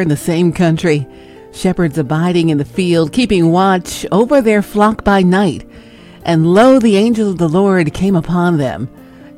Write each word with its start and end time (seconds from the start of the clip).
in 0.00 0.08
the 0.08 0.16
same 0.16 0.52
country, 0.52 1.06
shepherds 1.52 1.98
abiding 1.98 2.48
in 2.48 2.58
the 2.58 2.64
field, 2.64 3.12
keeping 3.12 3.50
watch 3.50 4.06
over 4.10 4.40
their 4.40 4.62
flock 4.62 5.04
by 5.04 5.22
night. 5.22 5.68
And 6.24 6.52
lo, 6.52 6.78
the 6.78 6.96
angel 6.96 7.30
of 7.30 7.38
the 7.38 7.48
Lord 7.48 7.92
came 7.94 8.14
upon 8.14 8.58
them, 8.58 8.88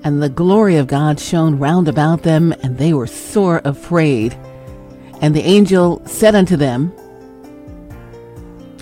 and 0.05 0.23
the 0.23 0.29
glory 0.29 0.77
of 0.77 0.87
God 0.87 1.21
shone 1.21 1.59
round 1.59 1.89
about 1.89 2.23
them, 2.23 2.53
and 2.63 2.79
they 2.79 2.93
were 2.93 3.07
sore 3.07 3.61
afraid. 3.65 4.37
And 5.21 5.35
the 5.35 5.43
angel 5.43 6.03
said 6.07 6.35
unto 6.35 6.57
them, 6.57 6.93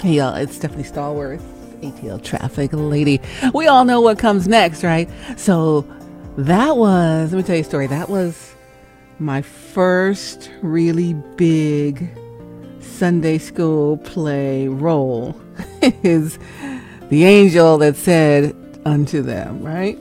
Hey, 0.01 0.15
y'all, 0.15 0.35
it's 0.35 0.57
Stephanie 0.57 0.83
Stallworth, 0.83 1.43
ATL 1.83 2.25
Traffic 2.25 2.71
Lady. 2.73 3.21
We 3.53 3.67
all 3.67 3.85
know 3.85 4.01
what 4.01 4.19
comes 4.19 4.49
next, 4.49 4.83
right? 4.83 5.11
So 5.37 5.87
that 6.39 6.79
was, 6.79 7.33
let 7.33 7.37
me 7.37 7.43
tell 7.43 7.57
you 7.57 7.61
a 7.61 7.65
story. 7.65 7.87
That 7.87 8.09
was 8.09 8.50
my 9.21 9.43
first 9.43 10.51
really 10.63 11.13
big 11.37 12.09
Sunday 12.81 13.37
school 13.37 13.99
play 13.99 14.67
role 14.67 15.39
is 15.83 16.39
the 17.11 17.25
angel 17.25 17.77
that 17.79 17.97
said 17.97 18.57
unto 18.87 19.21
them, 19.21 19.63
right? 19.63 19.99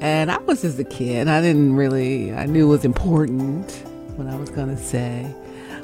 And 0.00 0.32
I 0.32 0.38
was 0.38 0.62
just 0.62 0.80
a 0.80 0.84
kid. 0.84 1.28
I 1.28 1.40
didn't 1.40 1.76
really, 1.76 2.34
I 2.34 2.46
knew 2.46 2.66
it 2.66 2.70
was 2.70 2.84
important 2.84 3.70
what 4.16 4.26
I 4.26 4.34
was 4.34 4.50
going 4.50 4.74
to 4.74 4.82
say, 4.82 5.32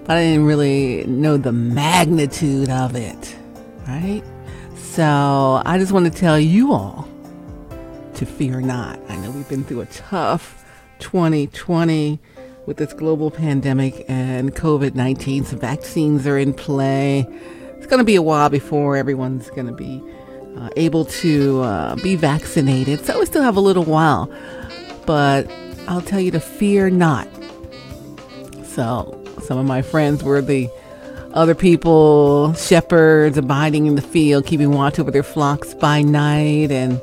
but 0.05 0.17
I 0.17 0.23
didn't 0.23 0.47
really 0.47 1.05
know 1.07 1.37
the 1.37 1.53
magnitude 1.53 2.69
of 2.69 2.97
it, 2.97 3.37
right? 3.87 4.23
So 4.75 5.63
I 5.65 5.79
just 5.79 5.93
want 5.93 6.13
to 6.13 6.19
tell 6.19 6.39
you 6.39 6.73
all 6.73 7.09
to 8.15 8.27
fear 8.27 8.61
not. 8.61 8.99
I 9.09 9.17
know 9.19 9.31
we've 9.31 9.49
been 9.49 9.63
through 9.63 9.83
a 9.83 9.87
tough 9.87 10.65
2020 10.99 12.21
with 12.67 12.77
this 12.77 12.93
global 12.93 13.31
pandemic 13.31 14.05
and 14.09 14.55
COVID 14.55 14.95
19. 14.95 15.45
Some 15.45 15.59
vaccines 15.59 16.27
are 16.27 16.39
in 16.39 16.55
play. 16.55 17.27
It's 17.77 17.87
going 17.87 17.99
to 17.99 18.05
be 18.05 18.17
a 18.17 18.23
while 18.23 18.49
before 18.49 18.97
everyone's 18.97 19.51
going 19.51 19.67
to 19.67 19.73
be 19.73 20.03
uh, 20.57 20.71
able 20.77 21.05
to 21.05 21.63
uh, 21.63 21.97
be 21.97 22.17
vaccinated. 22.17 23.05
So 23.05 23.19
we 23.19 23.27
still 23.27 23.43
have 23.43 23.57
a 23.57 23.61
little 23.61 23.85
while. 23.85 24.33
But 25.07 25.51
I'll 25.89 26.03
tell 26.03 26.21
you 26.21 26.31
to 26.31 26.41
fear 26.41 26.91
not. 26.91 27.29
So 28.65 29.19
some 29.43 29.59
of 29.59 29.67
my 29.67 29.83
friends 29.83 30.23
were 30.23 30.41
the 30.41 30.71
other 31.35 31.55
people, 31.55 32.53
shepherds 32.55 33.39
abiding 33.39 33.87
in 33.87 33.95
the 33.97 34.03
field, 34.03 34.47
keeping 34.47 34.71
watch 34.73 34.99
over 34.99 35.11
their 35.11 35.23
flocks 35.23 35.75
by 35.75 36.03
night 36.03 36.71
and 36.71 37.01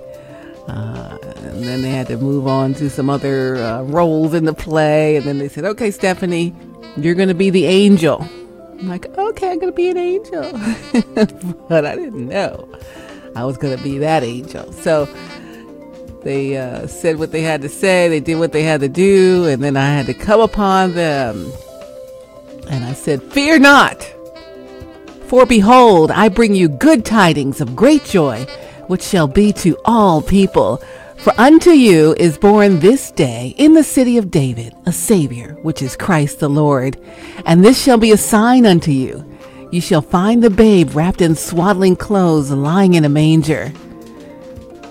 uh, 0.69 1.17
and 1.37 1.63
then 1.63 1.81
they 1.81 1.89
had 1.89 2.07
to 2.07 2.17
move 2.17 2.47
on 2.47 2.73
to 2.75 2.89
some 2.89 3.09
other 3.09 3.55
uh, 3.55 3.81
roles 3.83 4.33
in 4.33 4.45
the 4.45 4.53
play. 4.53 5.15
And 5.15 5.25
then 5.25 5.39
they 5.39 5.49
said, 5.49 5.65
okay, 5.65 5.89
Stephanie, 5.89 6.55
you're 6.95 7.15
going 7.15 7.29
to 7.29 7.35
be 7.35 7.49
the 7.49 7.65
angel. 7.65 8.21
I'm 8.79 8.87
like, 8.87 9.07
okay, 9.17 9.51
I'm 9.51 9.59
going 9.59 9.71
to 9.71 9.75
be 9.75 9.89
an 9.89 9.97
angel. 9.97 10.43
but 11.67 11.85
I 11.85 11.95
didn't 11.95 12.27
know 12.27 12.69
I 13.35 13.45
was 13.45 13.57
going 13.57 13.75
to 13.75 13.83
be 13.83 13.97
that 13.97 14.23
angel. 14.23 14.71
So 14.71 15.05
they 16.23 16.57
uh, 16.57 16.85
said 16.87 17.17
what 17.17 17.31
they 17.31 17.41
had 17.41 17.61
to 17.63 17.69
say, 17.69 18.07
they 18.07 18.19
did 18.19 18.35
what 18.35 18.51
they 18.51 18.63
had 18.63 18.81
to 18.81 18.89
do, 18.89 19.45
and 19.45 19.63
then 19.63 19.75
I 19.75 19.87
had 19.87 20.05
to 20.05 20.13
come 20.13 20.39
upon 20.39 20.93
them. 20.93 21.51
And 22.69 22.85
I 22.85 22.93
said, 22.93 23.23
Fear 23.23 23.59
not, 23.59 24.03
for 25.25 25.45
behold, 25.45 26.11
I 26.11 26.29
bring 26.29 26.53
you 26.53 26.69
good 26.69 27.05
tidings 27.05 27.59
of 27.59 27.75
great 27.75 28.03
joy 28.03 28.45
which 28.89 29.03
shall 29.03 29.27
be 29.27 29.53
to 29.53 29.77
all 29.85 30.19
people. 30.19 30.81
For 31.19 31.31
unto 31.37 31.69
you 31.69 32.15
is 32.17 32.39
born 32.39 32.79
this 32.79 33.11
day 33.11 33.53
in 33.55 33.75
the 33.75 33.83
city 33.83 34.17
of 34.17 34.31
David 34.31 34.73
a 34.87 34.91
Savior, 34.91 35.57
which 35.61 35.83
is 35.83 35.95
Christ 35.95 36.39
the 36.39 36.49
Lord. 36.49 36.99
And 37.45 37.63
this 37.63 37.81
shall 37.81 37.99
be 37.99 38.11
a 38.11 38.17
sign 38.17 38.65
unto 38.65 38.91
you. 38.91 39.23
You 39.71 39.79
shall 39.79 40.01
find 40.01 40.43
the 40.43 40.49
babe 40.49 40.95
wrapped 40.95 41.21
in 41.21 41.35
swaddling 41.35 41.97
clothes, 41.97 42.49
lying 42.49 42.95
in 42.95 43.05
a 43.05 43.09
manger. 43.09 43.71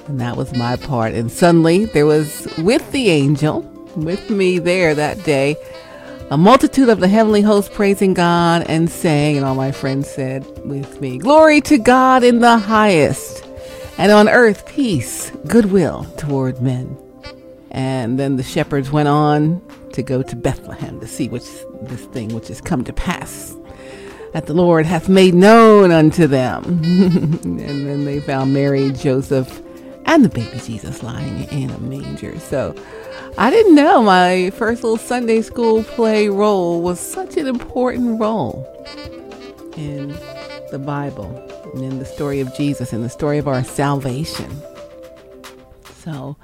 And 0.07 0.21
that 0.21 0.37
was 0.37 0.55
my 0.55 0.77
part. 0.77 1.15
And 1.15 1.29
suddenly 1.29 1.87
there 1.87 2.07
was 2.07 2.47
with 2.59 2.93
the 2.93 3.11
angel, 3.11 3.63
with 3.97 4.31
me 4.31 4.61
there 4.61 4.95
that 4.95 5.25
day, 5.25 5.57
a 6.31 6.39
multitude 6.39 6.89
of 6.89 7.01
the 7.01 7.09
heavenly 7.09 7.41
host 7.41 7.73
praising 7.73 8.15
God 8.15 8.65
and 8.69 8.89
saying, 8.89 9.39
and 9.39 9.45
all 9.45 9.57
my 9.57 9.73
friends 9.73 10.09
said 10.09 10.47
with 10.65 11.01
me, 11.01 11.19
Glory 11.19 11.61
to 11.63 11.79
God 11.79 12.23
in 12.23 12.39
the 12.39 12.59
highest 12.59 13.48
and 13.99 14.13
on 14.13 14.29
earth 14.29 14.67
peace, 14.67 15.31
goodwill 15.47 16.05
toward 16.17 16.63
men. 16.63 16.97
And 17.71 18.19
then 18.19 18.37
the 18.37 18.43
shepherds 18.43 18.91
went 18.91 19.09
on 19.09 19.61
to 19.93 20.03
go 20.03 20.23
to 20.23 20.37
Bethlehem 20.37 21.01
to 21.01 21.07
see 21.07 21.29
which 21.29 21.45
this 21.83 22.05
thing 22.07 22.29
which 22.35 22.49
has 22.49 22.61
come 22.61 22.85
to 22.85 22.93
pass 22.93 23.55
that 24.33 24.47
the 24.47 24.55
Lord 24.55 24.87
hath 24.87 25.09
made 25.09 25.35
known 25.35 25.91
unto 25.91 26.27
them. 26.27 26.65
and 27.45 27.61
then 27.87 28.05
they 28.05 28.21
found 28.21 28.53
Mary, 28.53 28.93
Joseph, 28.93 29.63
and 30.05 30.25
the 30.25 30.29
baby 30.29 30.59
Jesus 30.59 31.03
lying 31.03 31.45
in 31.51 31.71
a 31.71 31.79
manger. 31.79 32.39
So 32.39 32.75
I 33.37 33.51
didn't 33.51 33.75
know 33.75 34.03
my 34.03 34.51
first 34.51 34.83
little 34.83 34.99
Sunday 34.99 35.43
school 35.43 35.83
play 35.83 36.29
role 36.29 36.83
was 36.83 37.01
such 37.01 37.37
an 37.37 37.47
important 37.47 38.21
role 38.21 38.67
in 39.77 40.09
the 40.71 40.79
Bible 40.79 41.31
and 41.75 41.83
in 41.83 41.99
the 41.99 42.05
story 42.05 42.41
of 42.41 42.55
Jesus 42.55 42.93
and 42.93 43.05
the 43.05 43.09
story 43.09 43.39
of 43.39 43.49
our 43.49 43.65
salvation. 43.65 44.51
So 45.97 46.37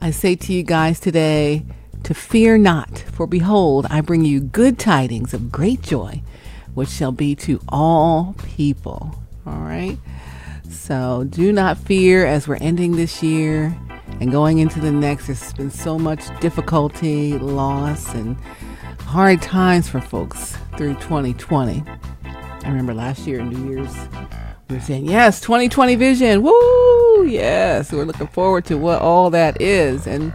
I 0.00 0.10
say 0.10 0.36
to 0.36 0.52
you 0.52 0.62
guys 0.62 1.00
today 1.00 1.64
to 2.04 2.14
fear 2.14 2.56
not, 2.56 2.98
for 3.12 3.26
behold, 3.26 3.86
I 3.90 4.00
bring 4.00 4.24
you 4.24 4.40
good 4.40 4.78
tidings 4.78 5.34
of 5.34 5.50
great 5.50 5.82
joy, 5.82 6.22
which 6.74 6.88
shall 6.88 7.12
be 7.12 7.34
to 7.36 7.60
all 7.68 8.34
people. 8.54 9.14
All 9.46 9.60
right. 9.60 9.98
So 10.68 11.24
do 11.28 11.52
not 11.52 11.78
fear 11.78 12.26
as 12.26 12.46
we're 12.46 12.56
ending 12.56 12.96
this 12.96 13.22
year 13.22 13.76
and 14.20 14.30
going 14.30 14.58
into 14.58 14.80
the 14.80 14.92
next. 14.92 15.26
There's 15.26 15.52
been 15.54 15.70
so 15.70 15.98
much 15.98 16.24
difficulty, 16.40 17.38
loss, 17.38 18.14
and 18.14 18.36
hard 19.00 19.40
times 19.42 19.88
for 19.88 20.00
folks 20.00 20.56
through 20.76 20.94
2020. 20.94 21.82
I 22.24 22.68
remember 22.68 22.94
last 22.94 23.26
year, 23.26 23.42
New 23.42 23.74
Year's, 23.74 23.94
we 24.68 24.76
are 24.76 24.80
saying, 24.80 25.06
yes, 25.06 25.40
2020 25.40 25.94
vision. 25.96 26.42
Woo! 26.42 27.24
Yes, 27.26 27.90
we're 27.90 28.04
looking 28.04 28.26
forward 28.26 28.66
to 28.66 28.76
what 28.76 29.00
all 29.00 29.30
that 29.30 29.60
is. 29.60 30.06
And 30.06 30.32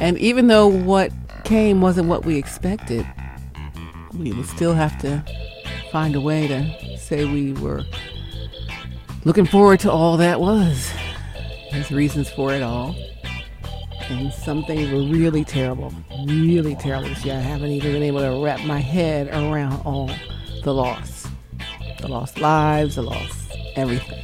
and 0.00 0.18
even 0.18 0.48
though 0.48 0.66
what 0.66 1.12
came 1.44 1.80
wasn't 1.80 2.08
what 2.08 2.24
we 2.24 2.36
expected, 2.36 3.06
we 4.14 4.32
would 4.32 4.46
still 4.46 4.74
have 4.74 4.98
to 5.00 5.24
find 5.90 6.14
a 6.14 6.20
way 6.20 6.46
to 6.46 6.98
say 6.98 7.24
we 7.24 7.54
were 7.54 7.82
looking 9.24 9.46
forward 9.46 9.80
to 9.80 9.90
all 9.90 10.16
that 10.18 10.40
was. 10.40 10.92
There's 11.72 11.90
reasons 11.90 12.30
for 12.30 12.52
it 12.52 12.62
all. 12.62 12.94
And 14.10 14.32
some 14.32 14.64
things 14.64 14.90
were 14.90 15.02
really 15.02 15.44
terrible, 15.44 15.92
really 16.26 16.74
terrible 16.76 17.10
year. 17.10 17.34
I 17.34 17.40
haven't 17.40 17.70
even 17.70 17.92
been 17.92 18.02
able 18.02 18.20
to 18.20 18.42
wrap 18.42 18.60
my 18.64 18.78
head 18.78 19.28
around 19.28 19.82
all 19.84 20.10
the 20.64 20.72
loss. 20.72 21.26
The 22.00 22.08
lost 22.08 22.38
lives, 22.38 22.94
the 22.94 23.02
lost 23.02 23.37
everything. 23.78 24.22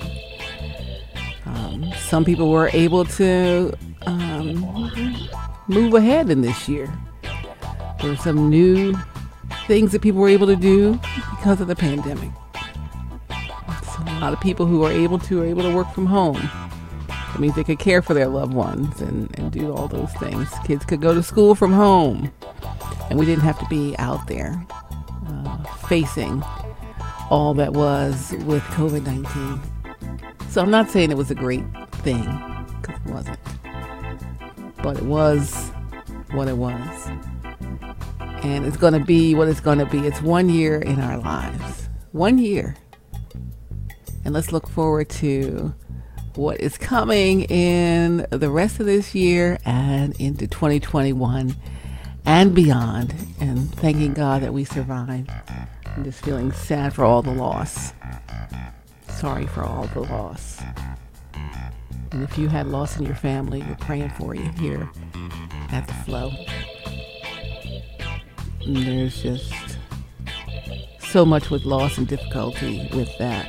Um, 1.47 1.92
some 2.09 2.25
people 2.25 2.50
were 2.50 2.70
able 2.72 3.04
to 3.04 3.72
um, 4.06 5.31
move 5.69 5.94
ahead 5.94 6.31
in 6.31 6.42
this 6.42 6.69
year. 6.69 6.92
There 8.00 8.10
were 8.10 8.16
some 8.16 8.50
new 8.50 8.94
things 9.66 9.93
that 9.93 10.03
people 10.03 10.20
were 10.20 10.28
able 10.28 10.47
to 10.47 10.56
do 10.56 11.00
because 11.37 11.60
of 11.60 11.69
the 11.69 11.76
pandemic. 11.76 12.31
So 13.31 14.03
a 14.06 14.20
lot 14.20 14.32
of 14.32 14.41
people 14.41 14.66
who 14.66 14.84
are 14.84 14.91
able 14.91 15.19
to 15.20 15.43
are 15.43 15.46
able 15.46 15.62
to 15.62 15.75
work 15.75 15.90
from 15.93 16.06
home. 16.06 16.50
That 17.08 17.40
means 17.40 17.55
they 17.55 17.64
could 17.64 17.79
care 17.79 18.02
for 18.02 18.14
their 18.14 18.29
loved 18.29 18.55
ones 18.55 19.00
and, 19.00 19.37
and 19.38 19.50
do 19.50 19.73
all 19.73 19.88
those 19.88 20.12
things. 20.14 20.49
Kids 20.64 20.84
could 20.84 21.00
go 21.00 21.14
to 21.14 21.23
school 21.23 21.55
from 21.55 21.73
home. 21.73 22.32
And 23.11 23.19
we 23.19 23.26
didn't 23.26 23.43
have 23.43 23.58
to 23.58 23.67
be 23.67 23.96
out 23.99 24.26
there 24.29 24.64
uh, 25.26 25.64
facing 25.88 26.43
all 27.31 27.55
that 27.55 27.73
was 27.73 28.35
with 28.44 28.62
COVID 28.65 29.05
19. 29.06 29.61
So 30.50 30.62
I'm 30.62 30.71
not 30.71 30.91
saying 30.91 31.11
it 31.11 31.17
was 31.17 31.31
a 31.31 31.35
great 31.35 31.65
thing, 32.03 32.23
because 32.81 33.00
it 33.05 33.12
wasn't. 33.12 33.38
But 34.82 34.99
it 34.99 35.05
was 35.05 35.71
what 36.32 36.49
it 36.49 36.56
was. 36.56 37.09
And 38.43 38.67
it's 38.67 38.76
going 38.76 38.93
to 38.93 39.00
be 39.00 39.35
what 39.35 39.49
it's 39.49 39.61
going 39.61 39.79
to 39.79 39.87
be. 39.87 40.00
It's 40.00 40.21
one 40.21 40.49
year 40.49 40.79
in 40.79 41.00
our 41.00 41.19
lives. 41.19 41.88
One 42.12 42.38
year. 42.38 42.76
And 44.25 44.35
let's 44.35 44.53
look 44.53 44.69
forward 44.69 45.09
to 45.11 45.75
what 46.35 46.61
is 46.61 46.77
coming 46.77 47.43
in 47.44 48.27
the 48.31 48.50
rest 48.50 48.81
of 48.81 48.87
this 48.87 49.15
year 49.15 49.59
and 49.65 50.19
into 50.20 50.47
2021 50.47 51.56
and 52.27 52.55
beyond. 52.55 53.15
And 53.41 53.73
thanking 53.75 54.12
God 54.12 54.43
that 54.43 54.53
we 54.53 54.65
survived. 54.65 55.31
I'm 55.96 56.02
just 56.02 56.25
feeling 56.25 56.50
sad 56.50 56.93
for 56.93 57.05
all 57.05 57.23
the 57.23 57.31
loss. 57.31 57.93
Sorry 59.08 59.46
for 59.46 59.62
all 59.62 59.87
the 59.87 60.00
loss. 60.00 60.61
And 62.11 62.25
if 62.25 62.37
you 62.37 62.49
had 62.49 62.67
loss 62.67 62.99
in 62.99 63.06
your 63.06 63.14
family, 63.14 63.62
we're 63.62 63.76
praying 63.76 64.11
for 64.11 64.35
you 64.35 64.50
here 64.58 64.91
at 65.70 65.87
the 65.87 65.94
flow. 65.94 66.32
And 68.67 68.76
there's 68.76 69.23
just 69.23 69.52
so 70.99 71.25
much 71.25 71.50
with 71.50 71.64
loss 71.64 71.96
and 71.96 72.08
difficulty 72.08 72.88
with 72.93 73.17
that. 73.19 73.49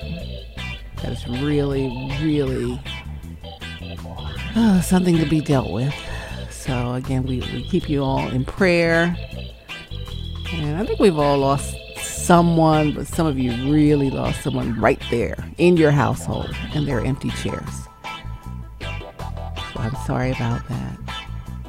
That 1.02 1.14
is 1.14 1.28
really, 1.28 1.88
really 2.22 2.80
uh, 4.56 4.82
something 4.82 5.18
to 5.18 5.26
be 5.26 5.42
dealt 5.42 5.72
with. 5.72 5.96
So, 6.52 6.94
again, 6.94 7.24
we, 7.24 7.40
we 7.40 7.68
keep 7.68 7.90
you 7.90 8.04
all 8.04 8.28
in 8.28 8.46
prayer. 8.46 9.16
And 10.54 10.78
I 10.78 10.86
think 10.86 11.00
we've 11.00 11.18
all 11.18 11.40
lost 11.40 11.76
someone, 12.26 12.92
but 12.92 13.06
some 13.06 13.28
of 13.28 13.38
you 13.38 13.52
really 13.72 14.10
lost 14.10 14.42
someone 14.42 14.80
right 14.82 15.02
there 15.12 15.38
in 15.60 15.78
your 15.78 15.92
household 15.92 16.50
and 16.74 16.88
their 16.88 17.00
empty 17.00 17.30
chairs. 17.30 17.70
So 18.82 19.80
I'm 19.80 19.96
sorry 20.08 20.32
about 20.32 20.68
that. 20.68 20.98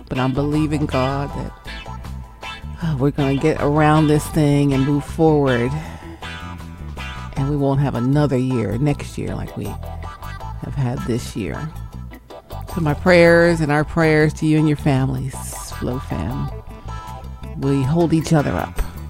But 0.08 0.18
I'm 0.18 0.32
believing 0.32 0.86
God 0.86 1.28
that 1.28 1.52
uh, 2.82 2.96
we're 2.98 3.10
going 3.10 3.36
to 3.36 3.42
get 3.42 3.60
around 3.60 4.06
this 4.06 4.26
thing 4.28 4.72
and 4.72 4.86
move 4.86 5.04
forward. 5.04 5.70
And 7.36 7.50
we 7.50 7.56
won't 7.56 7.80
have 7.80 7.94
another 7.94 8.38
year 8.38 8.78
next 8.78 9.18
year 9.18 9.34
like 9.34 9.54
we 9.58 9.64
have 9.66 10.74
had 10.74 10.98
this 11.00 11.36
year. 11.36 11.70
So 12.74 12.80
my 12.80 12.94
prayers 12.94 13.60
and 13.60 13.70
our 13.70 13.84
prayers 13.84 14.32
to 14.34 14.46
you 14.46 14.56
and 14.58 14.66
your 14.66 14.78
families, 14.78 15.34
Flow 15.78 15.98
fam. 15.98 16.50
We 17.58 17.82
hold 17.82 18.14
each 18.14 18.32
other 18.32 18.52
up 18.52 18.85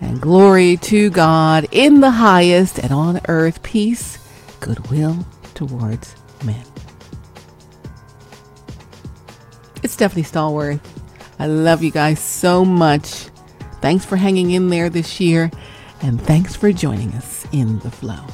And 0.00 0.20
glory 0.20 0.76
to 0.78 1.10
God 1.10 1.66
in 1.72 2.00
the 2.00 2.10
highest, 2.10 2.78
and 2.78 2.92
on 2.92 3.20
earth 3.28 3.62
peace, 3.62 4.18
goodwill 4.60 5.26
towards 5.54 6.14
men. 6.44 6.64
It's 9.82 9.94
Stephanie 9.94 10.22
Stallworth. 10.22 10.80
I 11.38 11.46
love 11.46 11.82
you 11.82 11.90
guys 11.90 12.18
so 12.18 12.64
much. 12.64 13.28
Thanks 13.80 14.04
for 14.04 14.16
hanging 14.16 14.50
in 14.50 14.68
there 14.68 14.88
this 14.88 15.20
year, 15.20 15.50
and 16.02 16.20
thanks 16.20 16.56
for 16.56 16.72
joining 16.72 17.12
us 17.12 17.46
in 17.52 17.78
the 17.80 17.90
flow. 17.90 18.24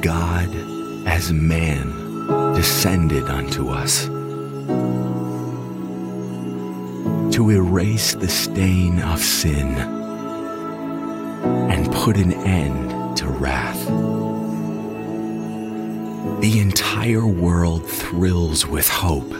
God, 0.00 0.48
as 1.06 1.32
man, 1.32 2.54
descended 2.54 3.24
unto 3.24 3.68
us 3.70 4.06
to 7.34 7.50
erase 7.50 8.14
the 8.14 8.28
stain 8.28 9.00
of 9.00 9.20
sin 9.20 9.76
and 11.70 11.92
put 11.92 12.16
an 12.16 12.32
end 12.32 13.16
to 13.16 13.26
wrath. 13.28 13.86
The 16.40 16.60
entire 16.60 17.26
world 17.26 17.86
thrills 17.86 18.66
with 18.66 18.88
hope 18.88 19.32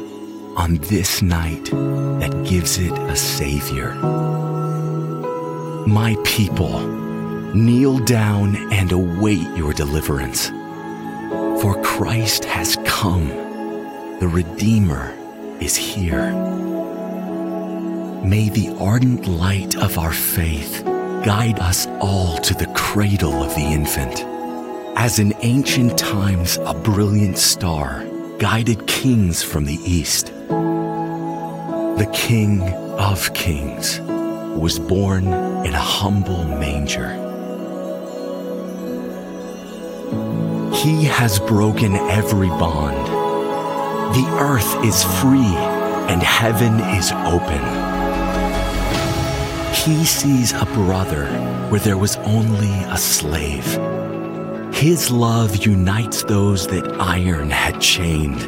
on 0.56 0.76
this 0.82 1.22
night 1.22 1.64
that 1.66 2.46
gives 2.48 2.78
it 2.78 2.92
a 2.92 3.16
Savior. 3.16 3.94
My 5.86 6.16
people, 6.24 7.05
Kneel 7.56 8.00
down 8.00 8.70
and 8.70 8.92
await 8.92 9.48
your 9.56 9.72
deliverance. 9.72 10.50
For 11.62 11.80
Christ 11.82 12.44
has 12.44 12.76
come, 12.84 13.28
the 14.20 14.28
Redeemer 14.30 15.14
is 15.58 15.74
here. 15.74 16.34
May 18.22 18.50
the 18.50 18.76
ardent 18.78 19.26
light 19.26 19.74
of 19.74 19.96
our 19.96 20.12
faith 20.12 20.82
guide 20.84 21.58
us 21.58 21.86
all 21.98 22.36
to 22.40 22.52
the 22.52 22.70
cradle 22.74 23.42
of 23.42 23.54
the 23.54 23.64
infant. 23.64 24.22
As 24.94 25.18
in 25.18 25.32
ancient 25.40 25.96
times, 25.96 26.58
a 26.58 26.74
brilliant 26.74 27.38
star 27.38 28.04
guided 28.38 28.86
kings 28.86 29.42
from 29.42 29.64
the 29.64 29.80
east. 29.82 30.26
The 31.96 32.10
King 32.12 32.60
of 32.98 33.32
Kings 33.32 33.98
was 34.60 34.78
born 34.78 35.24
in 35.24 35.72
a 35.72 35.80
humble 35.80 36.44
manger. 36.44 37.25
He 40.76 41.04
has 41.04 41.40
broken 41.40 41.96
every 41.96 42.50
bond. 42.50 43.06
The 44.14 44.28
earth 44.38 44.84
is 44.84 45.02
free 45.20 45.56
and 46.10 46.22
heaven 46.22 46.78
is 46.94 47.10
open. 47.12 47.62
He 49.72 50.04
sees 50.04 50.52
a 50.52 50.66
brother 50.66 51.28
where 51.70 51.80
there 51.80 51.96
was 51.96 52.16
only 52.18 52.74
a 52.90 52.98
slave. 52.98 53.64
His 54.74 55.10
love 55.10 55.56
unites 55.64 56.22
those 56.24 56.66
that 56.66 57.00
iron 57.00 57.48
had 57.48 57.80
chained. 57.80 58.42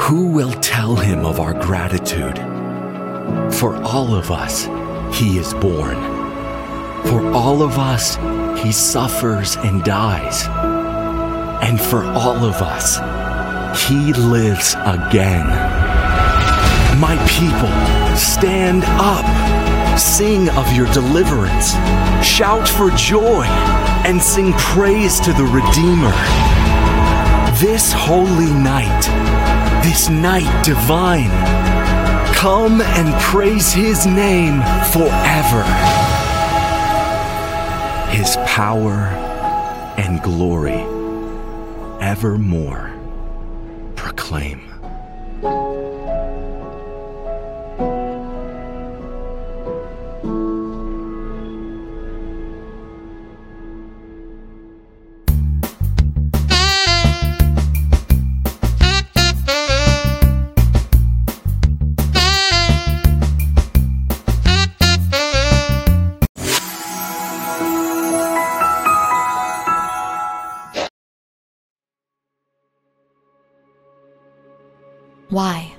Who 0.00 0.30
will 0.30 0.52
tell 0.60 0.94
him 0.94 1.26
of 1.26 1.40
our 1.40 1.54
gratitude? 1.54 2.38
For 3.56 3.74
all 3.82 4.14
of 4.14 4.30
us, 4.30 4.66
he 5.12 5.38
is 5.38 5.54
born. 5.54 5.96
For 7.08 7.32
all 7.32 7.62
of 7.62 7.78
us, 7.78 8.14
he 8.62 8.70
suffers 8.70 9.56
and 9.56 9.82
dies 9.82 10.46
and 11.62 11.80
for 11.80 12.04
all 12.04 12.44
of 12.44 12.56
us, 12.62 12.98
He 13.88 14.12
lives 14.12 14.74
again. 14.84 15.46
My 17.00 17.16
people, 17.28 17.70
stand 18.16 18.84
up. 18.98 19.98
Sing 19.98 20.48
of 20.50 20.72
your 20.72 20.86
deliverance. 20.92 21.72
Shout 22.26 22.68
for 22.68 22.90
joy 22.90 23.44
and 24.04 24.20
sing 24.20 24.52
praise 24.54 25.20
to 25.20 25.32
the 25.32 25.44
Redeemer. 25.44 26.12
This 27.60 27.92
holy 27.92 28.52
night, 28.52 29.02
this 29.84 30.08
night 30.08 30.64
divine, 30.64 31.30
come 32.34 32.80
and 32.80 33.14
praise 33.20 33.72
His 33.72 34.06
name 34.06 34.60
forever. 34.92 35.64
His 38.10 38.36
power 38.46 39.08
and 39.96 40.22
glory 40.22 40.97
evermore 42.00 42.92
proclaim. 43.96 44.67
Why? 75.30 75.76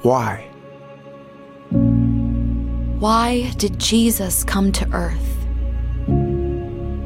Why? 0.00 0.48
Why 2.98 3.50
did 3.58 3.78
Jesus 3.78 4.42
come 4.42 4.72
to 4.72 4.88
earth? 4.94 5.46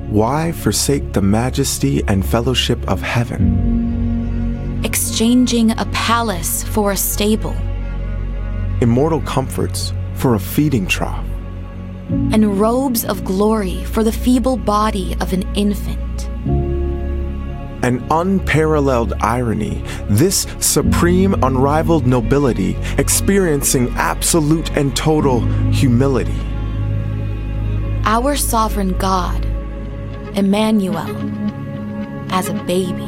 Why 0.09 0.53
forsake 0.53 1.15
the 1.15 1.23
majesty 1.23 2.05
and 2.07 2.25
fellowship 2.25 2.79
of 2.89 3.03
heaven? 3.03 4.81
Exchanging 4.85 5.73
a 5.73 5.85
palace 5.87 6.63
for 6.63 6.93
a 6.93 6.97
stable. 6.97 7.57
Immortal 8.81 9.23
comforts 9.23 9.93
for 10.15 10.37
a 10.37 10.41
feeding 10.41 10.87
trough. 10.87 11.27
And 12.09 12.61
robes 12.61 13.05
of 13.05 13.25
glory 13.25 13.83
for 13.83 14.05
the 14.05 14.13
feeble 14.13 14.57
body 14.57 15.17
of 15.21 15.33
an 15.33 15.43
infant 15.57 16.10
an 17.83 18.05
unparalleled 18.11 19.13
irony, 19.21 19.83
this 20.09 20.47
supreme, 20.61 21.35
unrivaled 21.43 22.07
nobility 22.07 22.77
experiencing 22.99 23.89
absolute 23.97 24.71
and 24.77 24.95
total 24.97 25.41
humility. 25.73 26.35
our 28.05 28.35
sovereign 28.37 28.97
God, 28.99 29.45
Emmanuel, 30.37 31.07
as 32.33 32.49
a 32.49 32.55
baby. 32.65 33.07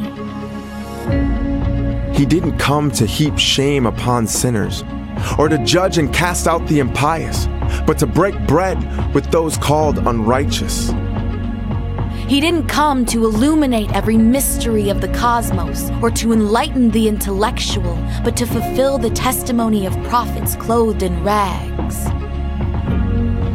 He 2.17 2.27
didn't 2.27 2.59
come 2.59 2.91
to 2.93 3.07
heap 3.07 3.39
shame 3.39 3.87
upon 3.87 4.27
sinners 4.27 4.85
or 5.39 5.49
to 5.49 5.59
judge 5.65 5.99
and 5.99 6.13
cast 6.15 6.47
out 6.47 6.67
the 6.69 6.79
impious, 6.79 7.47
but 7.87 7.99
to 7.99 8.07
break 8.07 8.39
bread 8.47 8.79
with 9.15 9.31
those 9.31 9.57
called 9.57 9.99
unrighteous. 9.99 10.91
He 12.29 12.41
didn't 12.41 12.69
come 12.69 13.05
to 13.07 13.25
illuminate 13.25 13.93
every 13.93 14.17
mystery 14.17 14.89
of 14.89 15.01
the 15.01 15.09
cosmos 15.09 15.91
or 16.01 16.11
to 16.13 16.33
enlighten 16.33 16.91
the 16.91 17.09
intellectual, 17.09 17.97
but 18.25 18.37
to 18.37 18.47
fulfill 18.47 18.99
the 18.99 19.11
testimony 19.11 19.87
of 19.87 19.93
prophets 20.05 20.57
clothed 20.57 21.03
in 21.03 21.23
rags. 21.23 22.07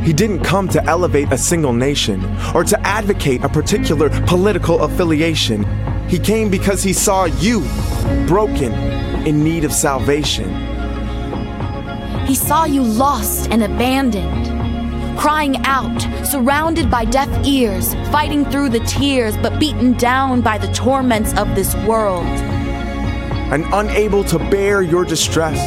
He 0.05 0.13
didn't 0.13 0.43
come 0.43 0.69
to 0.69 0.83
elevate 0.86 1.31
a 1.33 1.38
single 1.38 1.74
nation 1.74 2.24
or 2.55 2.63
to 2.63 2.79
advocate 2.88 3.43
a 3.43 3.50
particular 3.50 4.09
political 4.25 4.81
affiliation. 4.83 5.65
He 6.07 6.19
came 6.19 6.50
because 6.50 6.83
he 6.83 6.93
saw 6.93 7.25
you, 7.25 7.62
broken, 8.27 8.71
in 9.27 9.43
need 9.43 9.65
of 9.65 9.74
salvation. 9.74 10.50
He 12.25 12.36
saw 12.36 12.65
you 12.65 12.83
lost 12.83 13.50
and 13.51 13.63
abandoned, 13.63 14.47
crying 15.17 15.57
out, 15.65 16.00
surrounded 16.25 16.89
by 16.89 17.03
deaf 17.03 17.29
ears, 17.45 17.93
fighting 18.12 18.45
through 18.45 18.69
the 18.69 18.79
tears, 18.81 19.36
but 19.38 19.59
beaten 19.59 19.93
down 19.93 20.41
by 20.41 20.57
the 20.57 20.71
torments 20.74 21.33
of 21.38 21.53
this 21.55 21.75
world. 21.88 22.25
And 22.25 23.65
unable 23.74 24.24
to 24.25 24.38
bear 24.38 24.81
your 24.81 25.05
distress, 25.05 25.59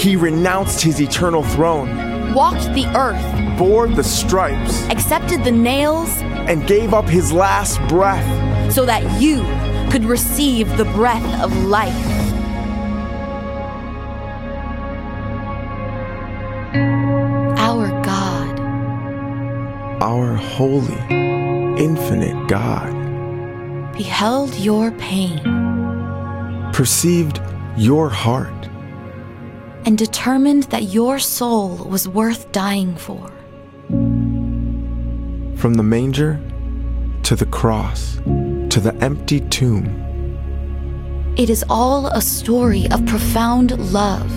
he 0.00 0.16
renounced 0.16 0.82
his 0.82 1.00
eternal 1.00 1.42
throne, 1.42 2.34
walked 2.34 2.72
the 2.74 2.86
earth, 2.96 3.58
bore 3.58 3.88
the 3.88 4.04
stripes, 4.04 4.82
accepted 4.88 5.44
the 5.44 5.52
nails, 5.52 6.10
and 6.48 6.66
gave 6.66 6.92
up 6.92 7.08
his 7.08 7.32
last 7.32 7.80
breath 7.88 8.72
so 8.72 8.84
that 8.84 9.20
you 9.20 9.42
could 9.90 10.04
receive 10.04 10.76
the 10.76 10.84
breath 10.84 11.42
of 11.42 11.54
life. 11.64 12.11
Holy, 20.42 20.96
infinite 21.82 22.48
God, 22.48 22.92
beheld 23.92 24.54
your 24.56 24.90
pain, 24.92 25.40
perceived 26.72 27.40
your 27.76 28.08
heart, 28.08 28.68
and 29.84 29.96
determined 29.96 30.64
that 30.64 30.84
your 30.84 31.18
soul 31.18 31.76
was 31.76 32.08
worth 32.08 32.52
dying 32.52 32.94
for. 32.96 33.30
From 35.56 35.74
the 35.74 35.82
manger 35.82 36.40
to 37.24 37.36
the 37.36 37.46
cross 37.46 38.16
to 38.72 38.80
the 38.80 38.94
empty 39.02 39.40
tomb. 39.40 39.84
It 41.36 41.50
is 41.50 41.62
all 41.68 42.06
a 42.06 42.22
story 42.22 42.86
of 42.90 43.04
profound 43.04 43.78
love, 43.92 44.32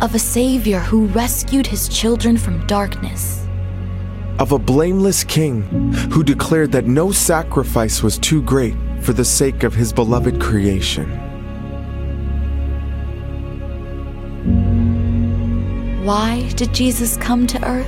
of 0.00 0.14
a 0.14 0.18
Savior 0.18 0.78
who 0.78 1.06
rescued 1.06 1.66
his 1.66 1.88
children 1.88 2.36
from 2.36 2.64
darkness, 2.68 3.48
of 4.40 4.52
a 4.52 4.58
blameless 4.58 5.22
King 5.22 5.62
who 6.10 6.24
declared 6.24 6.72
that 6.72 6.86
no 6.86 7.12
sacrifice 7.12 8.02
was 8.02 8.18
too 8.18 8.42
great 8.42 8.74
for 9.00 9.12
the 9.12 9.24
sake 9.24 9.62
of 9.62 9.74
his 9.74 9.92
beloved 9.92 10.40
creation. 10.40 11.08
Why 16.04 16.48
did 16.56 16.72
Jesus 16.72 17.18
come 17.18 17.46
to 17.48 17.62
earth? 17.64 17.86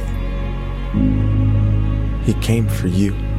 He 2.26 2.34
came 2.34 2.68
for 2.68 2.86
you. 2.86 3.31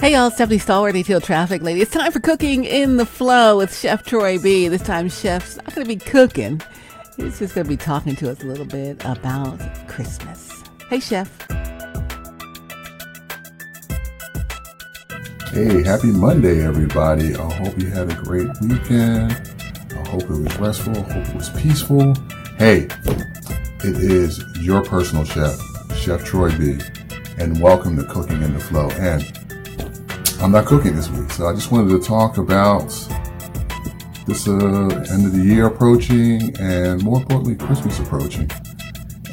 Hey 0.00 0.14
y'all, 0.14 0.30
Stephanie 0.30 0.58
Stallworth, 0.58 0.94
ATL 0.94 1.22
Traffic 1.22 1.60
Lady. 1.60 1.82
It's 1.82 1.90
time 1.90 2.10
for 2.10 2.20
Cooking 2.20 2.64
in 2.64 2.96
the 2.96 3.04
Flow 3.04 3.58
with 3.58 3.78
Chef 3.78 4.02
Troy 4.02 4.38
B. 4.38 4.66
This 4.66 4.80
time, 4.80 5.10
Chef's 5.10 5.56
not 5.56 5.74
going 5.74 5.86
to 5.86 5.94
be 5.94 5.96
cooking. 5.96 6.62
He's 7.18 7.38
just 7.38 7.54
going 7.54 7.66
to 7.66 7.68
be 7.68 7.76
talking 7.76 8.16
to 8.16 8.30
us 8.30 8.42
a 8.42 8.46
little 8.46 8.64
bit 8.64 9.04
about 9.04 9.60
Christmas. 9.88 10.64
Hey, 10.88 11.00
Chef. 11.00 11.28
Hey, 15.52 15.82
happy 15.82 16.12
Monday, 16.12 16.64
everybody. 16.64 17.34
I 17.34 17.52
hope 17.56 17.78
you 17.78 17.88
had 17.88 18.10
a 18.10 18.14
great 18.22 18.48
weekend. 18.62 19.32
I 19.92 20.08
hope 20.08 20.22
it 20.22 20.30
was 20.30 20.56
restful. 20.56 20.96
I 20.96 21.12
hope 21.12 21.28
it 21.28 21.34
was 21.34 21.50
peaceful. 21.50 22.14
Hey, 22.56 22.88
it 23.84 23.96
is 23.98 24.42
your 24.62 24.82
personal 24.82 25.26
chef, 25.26 25.60
Chef 25.94 26.24
Troy 26.24 26.56
B. 26.56 26.78
And 27.36 27.60
welcome 27.60 27.98
to 27.98 28.04
Cooking 28.04 28.42
in 28.42 28.54
the 28.54 28.60
Flow. 28.60 28.88
And 28.92 29.39
I'm 30.42 30.52
not 30.52 30.64
cooking 30.64 30.96
this 30.96 31.10
week, 31.10 31.30
so 31.32 31.48
I 31.48 31.52
just 31.52 31.70
wanted 31.70 31.90
to 31.90 32.06
talk 32.06 32.38
about 32.38 32.88
this 34.26 34.48
uh, 34.48 34.54
end 35.12 35.26
of 35.26 35.32
the 35.34 35.42
year 35.44 35.66
approaching 35.66 36.56
and 36.58 37.02
more 37.02 37.18
importantly, 37.18 37.56
Christmas 37.56 37.98
approaching. 37.98 38.50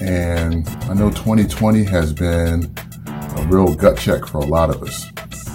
And 0.02 0.68
I 0.90 0.94
know 0.94 1.10
2020 1.10 1.86
has 1.86 2.12
been 2.12 2.70
a 3.08 3.46
real 3.48 3.74
gut 3.74 3.98
check 3.98 4.26
for 4.26 4.40
a 4.40 4.46
lot 4.46 4.70
of 4.70 4.84
us. 4.84 5.08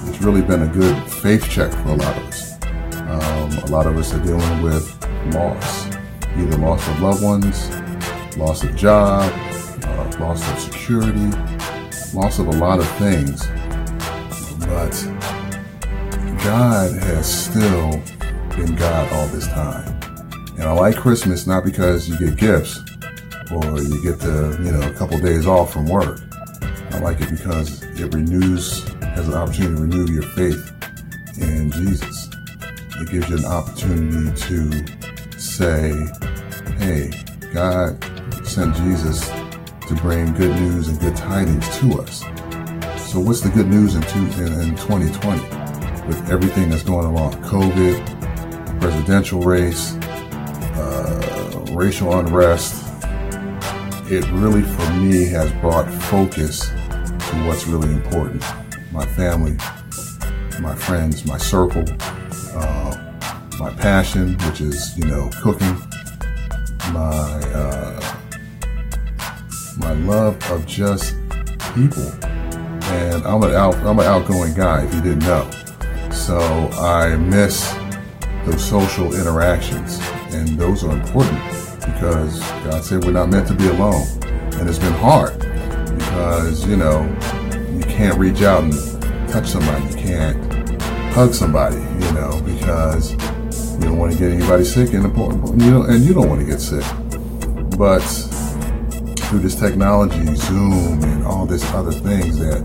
It's 0.08 0.22
really 0.22 0.40
been 0.40 0.62
a 0.62 0.68
good 0.68 0.96
faith 1.10 1.46
check 1.50 1.70
for 1.70 1.90
a 1.90 1.96
lot 1.96 2.16
of 2.16 2.22
us. 2.24 2.54
Um, 2.94 3.58
a 3.64 3.66
lot 3.70 3.86
of 3.86 3.98
us 3.98 4.14
are 4.14 4.24
dealing 4.24 4.62
with 4.62 4.90
loss, 5.34 5.86
either 6.34 6.56
loss 6.56 6.88
of 6.88 7.00
loved 7.02 7.22
ones, 7.22 7.68
loss 8.38 8.64
of 8.64 8.74
job, 8.74 9.30
uh, 9.84 10.16
loss 10.18 10.50
of 10.50 10.58
security, 10.60 11.30
loss 12.14 12.38
of 12.38 12.46
a 12.46 12.52
lot 12.52 12.78
of 12.78 12.88
things. 12.92 13.46
But 14.66 15.11
God 16.44 16.90
has 17.04 17.44
still 17.44 17.92
been 18.56 18.74
God 18.74 19.12
all 19.12 19.28
this 19.28 19.46
time. 19.46 19.86
And 20.58 20.64
I 20.64 20.72
like 20.72 20.96
Christmas 20.96 21.46
not 21.46 21.64
because 21.64 22.08
you 22.08 22.18
get 22.18 22.36
gifts 22.36 22.80
or 23.52 23.80
you 23.80 24.02
get 24.02 24.18
the, 24.18 24.58
you 24.60 24.72
know, 24.72 24.80
a 24.82 24.92
couple 24.92 25.20
days 25.20 25.46
off 25.46 25.72
from 25.72 25.86
work. 25.86 26.18
I 26.90 26.98
like 26.98 27.20
it 27.20 27.30
because 27.30 27.84
it 27.84 28.12
renews, 28.12 28.82
has 29.02 29.28
an 29.28 29.34
opportunity 29.34 29.76
to 29.76 29.82
renew 29.82 30.12
your 30.12 30.24
faith 30.24 30.72
in 31.38 31.70
Jesus. 31.70 32.28
It 32.96 33.08
gives 33.08 33.28
you 33.28 33.36
an 33.36 33.44
opportunity 33.44 34.32
to 34.32 35.38
say, 35.38 35.92
hey, 36.78 37.12
God 37.52 38.02
sent 38.44 38.74
Jesus 38.78 39.28
to 39.86 39.94
bring 40.02 40.34
good 40.34 40.60
news 40.60 40.88
and 40.88 40.98
good 40.98 41.14
tidings 41.14 41.68
to 41.78 42.00
us. 42.00 42.24
So 43.12 43.20
what's 43.20 43.42
the 43.42 43.50
good 43.54 43.68
news 43.68 43.94
in 43.94 44.02
2020 44.02 45.51
with 46.12 46.30
everything 46.30 46.68
that's 46.68 46.82
going 46.82 47.06
on? 47.16 47.32
COVID, 47.44 48.80
presidential 48.80 49.40
race, 49.40 49.94
uh, 50.76 51.64
racial 51.70 52.18
unrest. 52.18 52.84
It 54.10 54.28
really, 54.32 54.60
for 54.60 54.92
me, 54.92 55.24
has 55.28 55.50
brought 55.52 55.90
focus 56.04 56.68
to 56.68 57.46
what's 57.46 57.66
really 57.66 57.90
important. 57.90 58.44
My 58.92 59.06
family, 59.06 59.56
my 60.60 60.74
friends, 60.74 61.24
my 61.24 61.38
circle, 61.38 61.84
uh, 62.54 63.12
my 63.58 63.70
passion, 63.70 64.36
which 64.46 64.60
is, 64.60 64.96
you 64.98 65.06
know, 65.06 65.30
cooking, 65.40 65.74
my, 66.92 67.40
uh, 67.54 68.16
my 69.78 69.92
love 69.92 70.36
of 70.50 70.66
just 70.66 71.16
people. 71.74 72.12
And 72.92 73.24
I'm 73.24 73.42
an 73.44 73.54
out, 73.54 73.76
I'm 73.76 73.98
an 73.98 74.04
outgoing 74.04 74.52
guy, 74.52 74.84
if 74.84 74.94
you 74.94 75.00
didn't 75.00 75.20
know. 75.20 75.50
So 76.32 76.70
I 76.78 77.14
miss 77.16 77.74
those 78.46 78.66
social 78.66 79.14
interactions, 79.14 80.00
and 80.30 80.48
those 80.58 80.82
are 80.82 80.90
important 80.90 81.38
because 81.84 82.40
God 82.64 82.82
said 82.82 83.04
we're 83.04 83.12
not 83.12 83.28
meant 83.28 83.48
to 83.48 83.54
be 83.54 83.68
alone, 83.68 84.06
and 84.54 84.66
it's 84.66 84.78
been 84.78 84.94
hard 84.94 85.38
because 85.98 86.66
you 86.66 86.76
know 86.78 87.02
you 87.70 87.82
can't 87.82 88.18
reach 88.18 88.40
out 88.40 88.64
and 88.64 88.72
touch 89.30 89.48
somebody, 89.48 89.84
you 89.88 90.02
can't 90.06 90.82
hug 91.12 91.34
somebody, 91.34 91.76
you 91.76 92.12
know, 92.12 92.40
because 92.46 93.12
you 93.74 93.80
don't 93.80 93.98
want 93.98 94.14
to 94.14 94.18
get 94.18 94.30
anybody 94.30 94.64
sick, 94.64 94.94
and 94.94 95.04
important, 95.04 95.60
you 95.60 95.70
know, 95.70 95.82
and 95.82 96.02
you 96.02 96.14
don't 96.14 96.30
want 96.30 96.40
to 96.40 96.46
get 96.46 96.60
sick, 96.62 96.86
but 97.76 98.00
through 99.28 99.40
this 99.40 99.54
technology, 99.54 100.34
Zoom, 100.34 101.04
and 101.04 101.26
all 101.26 101.44
these 101.44 101.64
other 101.74 101.92
things 101.92 102.38
that 102.38 102.62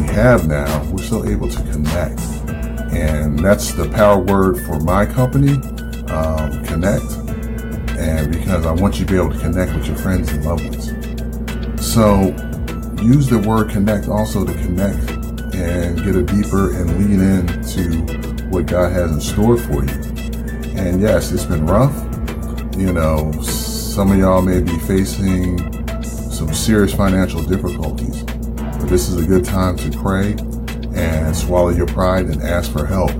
we 0.00 0.12
have 0.12 0.48
now, 0.48 0.82
we're 0.90 0.98
still 0.98 1.30
able 1.30 1.48
to 1.48 1.62
connect. 1.70 2.37
And 2.98 3.38
that's 3.38 3.72
the 3.72 3.88
power 3.90 4.18
word 4.18 4.60
for 4.66 4.80
my 4.80 5.06
company, 5.06 5.52
um, 6.10 6.64
connect. 6.64 7.04
And 7.96 8.32
because 8.32 8.66
I 8.66 8.72
want 8.72 8.98
you 8.98 9.06
to 9.06 9.12
be 9.12 9.16
able 9.16 9.30
to 9.30 9.38
connect 9.38 9.72
with 9.72 9.86
your 9.86 9.96
friends 9.96 10.32
and 10.32 10.44
loved 10.44 10.64
ones. 10.64 10.86
So 11.80 12.34
use 13.00 13.28
the 13.28 13.38
word 13.38 13.70
connect 13.70 14.08
also 14.08 14.44
to 14.44 14.52
connect 14.52 15.10
and 15.54 16.02
get 16.04 16.16
a 16.16 16.24
deeper 16.24 16.74
and 16.76 16.98
lean 16.98 17.20
into 17.20 18.02
what 18.48 18.66
God 18.66 18.90
has 18.90 19.12
in 19.12 19.20
store 19.20 19.56
for 19.56 19.84
you. 19.84 19.92
And 20.76 21.00
yes, 21.00 21.30
it's 21.30 21.44
been 21.44 21.66
rough. 21.66 21.94
You 22.76 22.92
know, 22.92 23.30
some 23.42 24.10
of 24.10 24.18
y'all 24.18 24.42
may 24.42 24.60
be 24.60 24.76
facing 24.80 25.58
some 26.02 26.52
serious 26.52 26.92
financial 26.92 27.44
difficulties. 27.44 28.24
But 28.24 28.88
this 28.88 29.08
is 29.08 29.24
a 29.24 29.26
good 29.26 29.44
time 29.44 29.76
to 29.76 29.90
pray 29.98 30.34
and 30.98 31.36
swallow 31.36 31.70
your 31.70 31.86
pride 31.86 32.26
and 32.26 32.42
ask 32.42 32.72
for 32.72 32.84
help. 32.84 33.10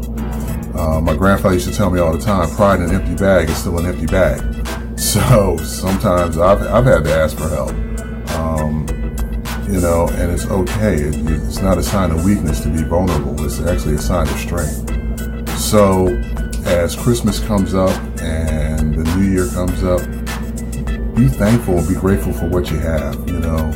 Uh, 0.74 1.00
my 1.00 1.16
grandfather 1.16 1.54
used 1.54 1.68
to 1.68 1.74
tell 1.74 1.90
me 1.90 2.00
all 2.00 2.12
the 2.12 2.22
time, 2.22 2.48
pride 2.50 2.80
in 2.80 2.90
an 2.90 2.94
empty 2.94 3.14
bag 3.14 3.48
is 3.48 3.56
still 3.56 3.78
an 3.78 3.86
empty 3.86 4.06
bag. 4.06 4.42
So 4.98 5.56
sometimes 5.58 6.36
I've, 6.38 6.60
I've 6.60 6.84
had 6.84 7.04
to 7.04 7.14
ask 7.14 7.36
for 7.36 7.48
help. 7.48 7.70
Um, 8.36 8.84
you 9.70 9.80
know, 9.80 10.08
and 10.08 10.32
it's 10.32 10.44
okay. 10.46 10.94
It, 10.94 11.14
it's 11.44 11.60
not 11.60 11.78
a 11.78 11.82
sign 11.82 12.10
of 12.10 12.24
weakness 12.24 12.60
to 12.62 12.68
be 12.68 12.82
vulnerable. 12.82 13.42
It's 13.44 13.60
actually 13.60 13.94
a 13.94 13.98
sign 13.98 14.28
of 14.28 14.36
strength. 14.36 15.48
So 15.58 16.08
as 16.66 16.96
Christmas 16.96 17.38
comes 17.38 17.74
up 17.74 17.96
and 18.20 18.94
the 18.94 19.04
new 19.16 19.30
year 19.30 19.46
comes 19.48 19.82
up, 19.84 20.00
be 21.14 21.28
thankful 21.28 21.86
be 21.88 21.94
grateful 21.94 22.32
for 22.32 22.46
what 22.46 22.70
you 22.70 22.78
have. 22.78 23.14
You 23.28 23.40
know, 23.40 23.72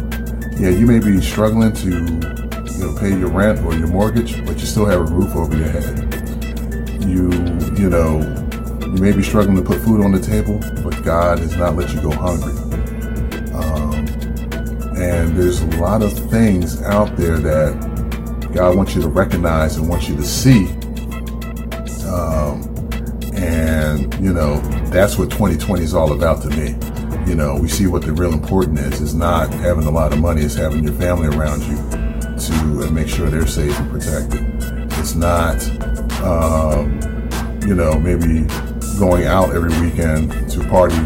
yeah, 0.59 0.71
you 0.71 0.87
may 0.87 0.99
be 0.99 1.21
struggling 1.21 1.73
to 1.75 2.52
you 2.83 2.89
know 2.89 2.99
pay 2.99 3.11
your 3.11 3.29
rent 3.29 3.61
or 3.61 3.75
your 3.75 3.87
mortgage, 3.87 4.45
but 4.45 4.59
you 4.59 4.67
still 4.67 4.87
have 4.87 5.01
a 5.01 5.05
roof 5.05 5.35
over 5.37 5.57
your 5.57 5.69
head. 5.69 5.99
You 7.05 7.31
you 7.79 7.89
know 7.89 8.19
you 8.81 9.01
may 9.01 9.13
be 9.13 9.23
struggling 9.23 9.57
to 9.57 9.63
put 9.63 9.81
food 9.81 10.05
on 10.05 10.13
the 10.13 10.21
table, 10.21 10.59
but 10.83 11.03
God 11.05 11.39
has 11.39 11.57
not 11.57 11.77
let 11.77 11.95
you 11.95 12.01
go 12.01 12.11
hungry. 12.11 12.53
Um, 13.55 13.95
and 14.97 15.37
there's 15.37 15.63
a 15.63 15.67
lot 15.79 16.03
of 16.03 16.13
things 16.31 16.83
out 16.83 17.17
there 17.17 17.39
that 17.39 18.51
God 18.53 18.77
wants 18.77 18.95
you 18.95 19.03
to 19.03 19.09
recognize 19.09 19.77
and 19.77 19.89
wants 19.89 20.09
you 20.09 20.17
to 20.17 20.25
see. 20.25 20.67
Um, 22.09 22.69
and 23.35 24.13
you 24.21 24.33
know 24.33 24.61
that's 24.91 25.17
what 25.19 25.31
2020 25.31 25.85
is 25.85 25.95
all 25.95 26.13
about 26.13 26.43
to 26.43 26.51
me 26.51 26.77
you 27.25 27.37
know, 27.37 27.55
we 27.55 27.69
see 27.69 27.87
what 27.87 28.03
the 28.03 28.13
real 28.13 28.33
important 28.33 28.81
is. 28.81 29.01
It's 29.01 29.15
not 29.15 29.55
having 29.55 29.85
a 29.85 29.91
lot 29.91 30.13
of 30.13 30.19
money, 30.19 30.43
it's 30.43 30.57
having 30.57 30.83
your 30.83 30.93
family 30.95 31.29
around 31.29 31.63
you 31.63 32.02
to 32.47 32.91
make 32.91 33.09
sure 33.09 33.31
they're 33.31 33.47
safe 33.47 33.79
and 33.79 33.91
protected. 33.91 34.41
It's 34.99 35.15
not, 35.15 35.63
um, 36.23 37.01
you 37.67 37.75
know, 37.75 37.99
maybe 37.99 38.47
going 38.99 39.27
out 39.27 39.55
every 39.55 39.71
weekend 39.81 40.51
to 40.51 40.67
party. 40.69 41.01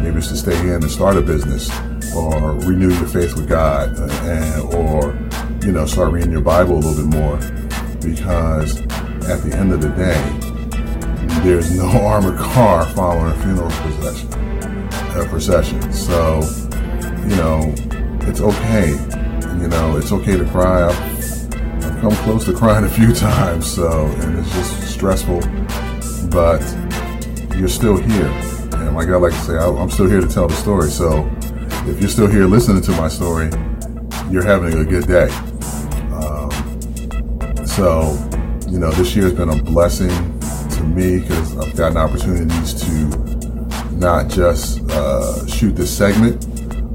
Maybe 0.00 0.18
it's 0.18 0.28
to 0.28 0.36
stay 0.36 0.58
in 0.60 0.82
and 0.82 0.90
start 0.90 1.16
a 1.16 1.22
business 1.22 1.70
or 2.14 2.52
renew 2.60 2.92
your 2.92 3.06
faith 3.06 3.34
with 3.34 3.48
God 3.48 3.96
and, 3.98 4.74
or, 4.74 5.18
you 5.64 5.72
know, 5.72 5.86
start 5.86 6.12
reading 6.12 6.32
your 6.32 6.40
Bible 6.40 6.76
a 6.76 6.80
little 6.80 6.94
bit 6.94 7.16
more 7.16 7.36
because 8.00 8.80
at 9.28 9.42
the 9.42 9.56
end 9.56 9.72
of 9.72 9.80
the 9.80 9.90
day, 9.90 10.20
there's 11.42 11.76
no 11.76 11.90
armored 12.06 12.38
car 12.38 12.86
following 12.94 13.32
a 13.32 13.42
funeral 13.42 13.70
procession 13.70 14.42
a 15.16 15.26
procession. 15.26 15.92
So, 15.92 16.40
you 17.28 17.36
know, 17.36 17.74
it's 18.22 18.40
okay. 18.40 19.21
You 19.60 19.68
know, 19.68 19.96
it's 19.96 20.12
okay 20.12 20.36
to 20.36 20.44
cry. 20.46 20.88
I've, 20.88 21.84
I've 21.84 22.00
come 22.00 22.12
close 22.24 22.44
to 22.46 22.52
crying 22.52 22.84
a 22.84 22.88
few 22.88 23.12
times, 23.14 23.66
so, 23.70 24.06
and 24.06 24.38
it's 24.38 24.50
just 24.52 24.92
stressful, 24.92 25.40
but 26.30 26.60
you're 27.56 27.68
still 27.68 27.96
here. 27.96 28.26
And 28.74 28.96
like 28.96 29.08
I 29.08 29.16
like 29.16 29.32
to 29.32 29.40
say, 29.40 29.54
I, 29.54 29.66
I'm 29.66 29.90
still 29.90 30.08
here 30.08 30.20
to 30.20 30.26
tell 30.26 30.48
the 30.48 30.54
story. 30.54 30.90
So 30.90 31.30
if 31.86 32.00
you're 32.00 32.08
still 32.08 32.26
here 32.26 32.46
listening 32.46 32.82
to 32.82 32.90
my 32.92 33.08
story, 33.08 33.50
you're 34.30 34.42
having 34.42 34.78
a 34.78 34.84
good 34.84 35.06
day. 35.06 35.28
Um, 36.12 36.50
so, 37.66 38.18
you 38.68 38.78
know, 38.78 38.90
this 38.92 39.14
year 39.14 39.24
has 39.24 39.34
been 39.34 39.50
a 39.50 39.62
blessing 39.62 40.08
to 40.70 40.82
me 40.82 41.20
because 41.20 41.58
I've 41.58 41.76
gotten 41.76 41.98
opportunities 41.98 42.74
to 42.82 43.32
not 43.96 44.28
just 44.28 44.80
uh, 44.90 45.46
shoot 45.46 45.76
this 45.76 45.96
segment 45.96 46.44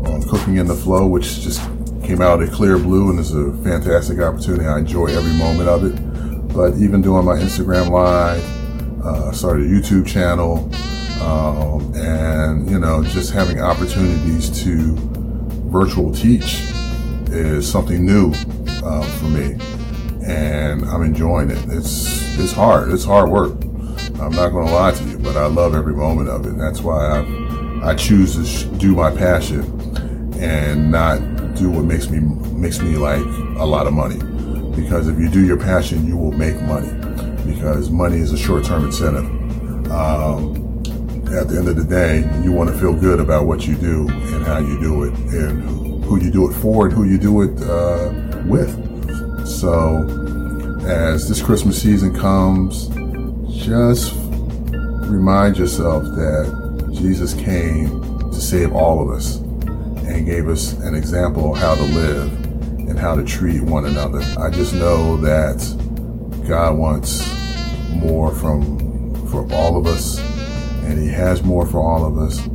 on 0.08 0.24
Cooking 0.24 0.58
in 0.58 0.68
the 0.68 0.76
Flow, 0.76 1.08
which 1.08 1.42
just 1.42 1.62
came 2.08 2.22
out 2.22 2.42
of 2.42 2.50
clear 2.54 2.78
blue 2.78 3.10
and 3.10 3.20
it's 3.20 3.32
a 3.32 3.52
fantastic 3.64 4.20
opportunity. 4.20 4.66
I 4.66 4.80
enjoy 4.80 5.08
every 5.08 5.34
moment 5.34 5.68
of 5.68 5.84
it. 5.84 6.54
But 6.54 6.78
even 6.78 7.02
doing 7.02 7.26
my 7.26 7.36
Instagram 7.36 7.90
live, 7.90 8.42
uh, 9.06 9.34
started 9.34 9.66
a 9.66 9.70
YouTube 9.70 10.08
channel, 10.08 10.74
um, 11.22 11.94
and 11.96 12.70
you 12.70 12.80
know, 12.80 13.04
just 13.04 13.34
having 13.34 13.60
opportunities 13.60 14.50
to 14.64 14.96
virtual 15.70 16.14
teach 16.14 16.64
is 17.30 17.70
something 17.70 18.06
new 18.06 18.32
uh, 18.84 19.04
for 19.20 19.26
me, 19.26 19.58
and 20.26 20.86
I'm 20.86 21.04
enjoying 21.04 21.52
it. 21.52 21.60
It's 21.68 22.40
it's 22.40 22.54
hard. 22.54 22.92
It's 22.92 23.04
hard 23.04 23.30
work. 23.30 23.52
I'm 24.20 24.32
not 24.32 24.50
going 24.50 24.66
to 24.66 24.74
lie 24.74 24.94
to 24.94 25.04
you, 25.04 25.20
but 25.20 25.36
I 25.36 25.46
love 25.48 25.76
every 25.76 25.94
moment 25.94 26.30
of 26.30 26.46
it. 26.46 26.58
That's 26.58 26.80
why 26.80 27.20
I, 27.20 27.92
I 27.92 27.96
choose 27.96 28.64
to 28.64 28.76
do 28.78 28.96
my 28.96 29.12
passion 29.12 29.64
and 30.40 30.90
not 30.92 31.37
do 31.58 31.70
what 31.70 31.86
makes 31.86 32.10
me 32.10 32.20
makes 32.54 32.80
me 32.80 32.96
like 32.96 33.26
a 33.58 33.66
lot 33.66 33.88
of 33.88 33.94
money. 33.94 34.18
Because 34.76 35.08
if 35.08 35.18
you 35.18 35.30
do 35.30 35.46
your 35.46 35.58
passion, 35.58 36.06
you 36.08 36.16
will 36.16 36.32
make 36.32 36.62
money. 36.62 36.92
Because 37.46 37.90
money 37.90 38.18
is 38.18 38.32
a 38.32 38.38
short-term 38.38 38.86
incentive. 38.86 39.26
Um, 39.92 40.56
at 41.34 41.48
the 41.48 41.58
end 41.58 41.68
of 41.68 41.76
the 41.76 41.84
day, 41.84 42.20
you 42.44 42.52
want 42.52 42.70
to 42.70 42.78
feel 42.78 42.94
good 42.94 43.20
about 43.20 43.48
what 43.48 43.68
you 43.68 43.76
do 43.76 44.08
and 44.08 44.46
how 44.46 44.60
you 44.60 44.80
do 44.80 45.04
it 45.04 45.14
and 45.34 46.04
who 46.04 46.22
you 46.22 46.32
do 46.32 46.50
it 46.50 46.54
for 46.54 46.86
and 46.86 46.94
who 46.94 47.06
you 47.06 47.18
do 47.18 47.42
it 47.42 47.62
uh, 47.64 48.44
with. 48.46 48.72
So 49.48 50.06
as 50.88 51.28
this 51.28 51.42
Christmas 51.42 51.82
season 51.82 52.14
comes, 52.14 52.88
just 53.66 54.14
remind 55.10 55.58
yourself 55.58 56.04
that 56.04 56.92
Jesus 56.94 57.34
came 57.34 58.02
to 58.30 58.40
save 58.40 58.74
all 58.74 59.02
of 59.02 59.10
us 59.10 59.42
and 60.08 60.26
gave 60.26 60.48
us 60.48 60.74
an 60.74 60.96
example 60.96 61.54
of 61.54 61.60
how 61.60 61.76
to 61.76 61.84
live 61.84 62.32
and 62.90 62.98
how 62.98 63.16
to 63.16 63.24
treat 63.24 63.62
one 63.62 63.86
another. 63.86 64.22
I 64.40 64.50
just 64.50 64.74
know 64.74 65.18
that 65.18 65.58
God 66.48 66.78
wants 66.78 67.28
more 67.90 68.34
from 68.34 68.78
for 69.28 69.52
all 69.54 69.78
of 69.78 69.86
us 69.86 70.20
and 70.86 70.98
he 70.98 71.10
has 71.10 71.44
more 71.44 71.66
for 71.66 71.80
all 71.80 72.06
of 72.06 72.18
us. 72.18 72.46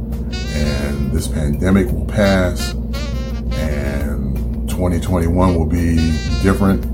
And 0.54 1.12
this 1.12 1.28
pandemic 1.28 1.86
will 1.92 2.06
pass 2.06 2.72
and 3.52 4.68
2021 4.68 5.54
will 5.54 5.66
be 5.66 5.96
different. 6.42 6.84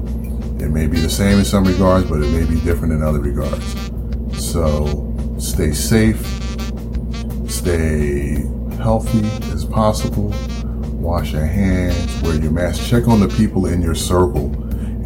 It 0.61 0.71
may 0.71 0.87
be 0.87 1.01
the 1.01 1.11
same 1.11 1.39
in 1.39 1.45
some 1.45 1.65
regards 1.65 2.09
but 2.09 2.23
it 2.23 2.31
may 2.33 2.45
be 2.45 2.61
different 2.63 2.93
in 2.93 3.03
other 3.03 3.21
regards. 3.21 3.91
So 4.37 5.37
stay 5.39 5.73
safe 5.73 6.39
stay 7.69 8.45
healthy 8.81 9.27
as 9.53 9.65
possible 9.65 10.33
wash 10.99 11.33
your 11.33 11.47
hands 11.47 12.23
wear 12.23 12.35
your 12.37 12.51
mask 12.51 12.89
check 12.89 13.09
on 13.09 13.21
the 13.21 13.29
people 13.29 13.67
in 13.67 13.81
your 13.81 13.95
circle 13.95 14.53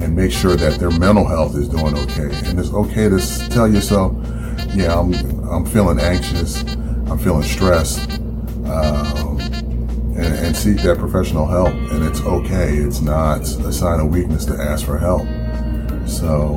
and 0.03 0.17
make 0.17 0.33
sure 0.33 0.57
that 0.57 0.81
their 0.81 0.91
mental 0.91 1.25
health 1.25 1.55
is 1.57 1.69
doing 1.69 1.97
okay 1.97 2.35
and 2.49 2.59
it's 2.59 2.73
okay 2.73 3.09
to 3.09 3.21
tell 3.51 3.69
yourself 3.69 4.13
yeah, 4.75 4.99
I'm, 4.99 5.13
I'm 5.45 5.67
feeling 5.67 5.99
anxious, 5.99 6.63
I'm 6.63 7.19
feeling 7.19 7.43
stressed, 7.43 8.11
um, 8.65 9.39
and, 10.17 10.19
and 10.19 10.57
seek 10.57 10.79
that 10.79 10.97
professional 10.99 11.47
help. 11.47 11.69
And 11.69 12.05
it's 12.05 12.21
okay. 12.21 12.77
It's 12.77 13.01
not 13.01 13.43
a 13.43 13.73
sign 13.73 14.01
of 14.01 14.09
weakness 14.09 14.45
to 14.47 14.55
ask 14.55 14.87
for 14.87 14.99
help. 14.99 15.27
So, 16.09 16.57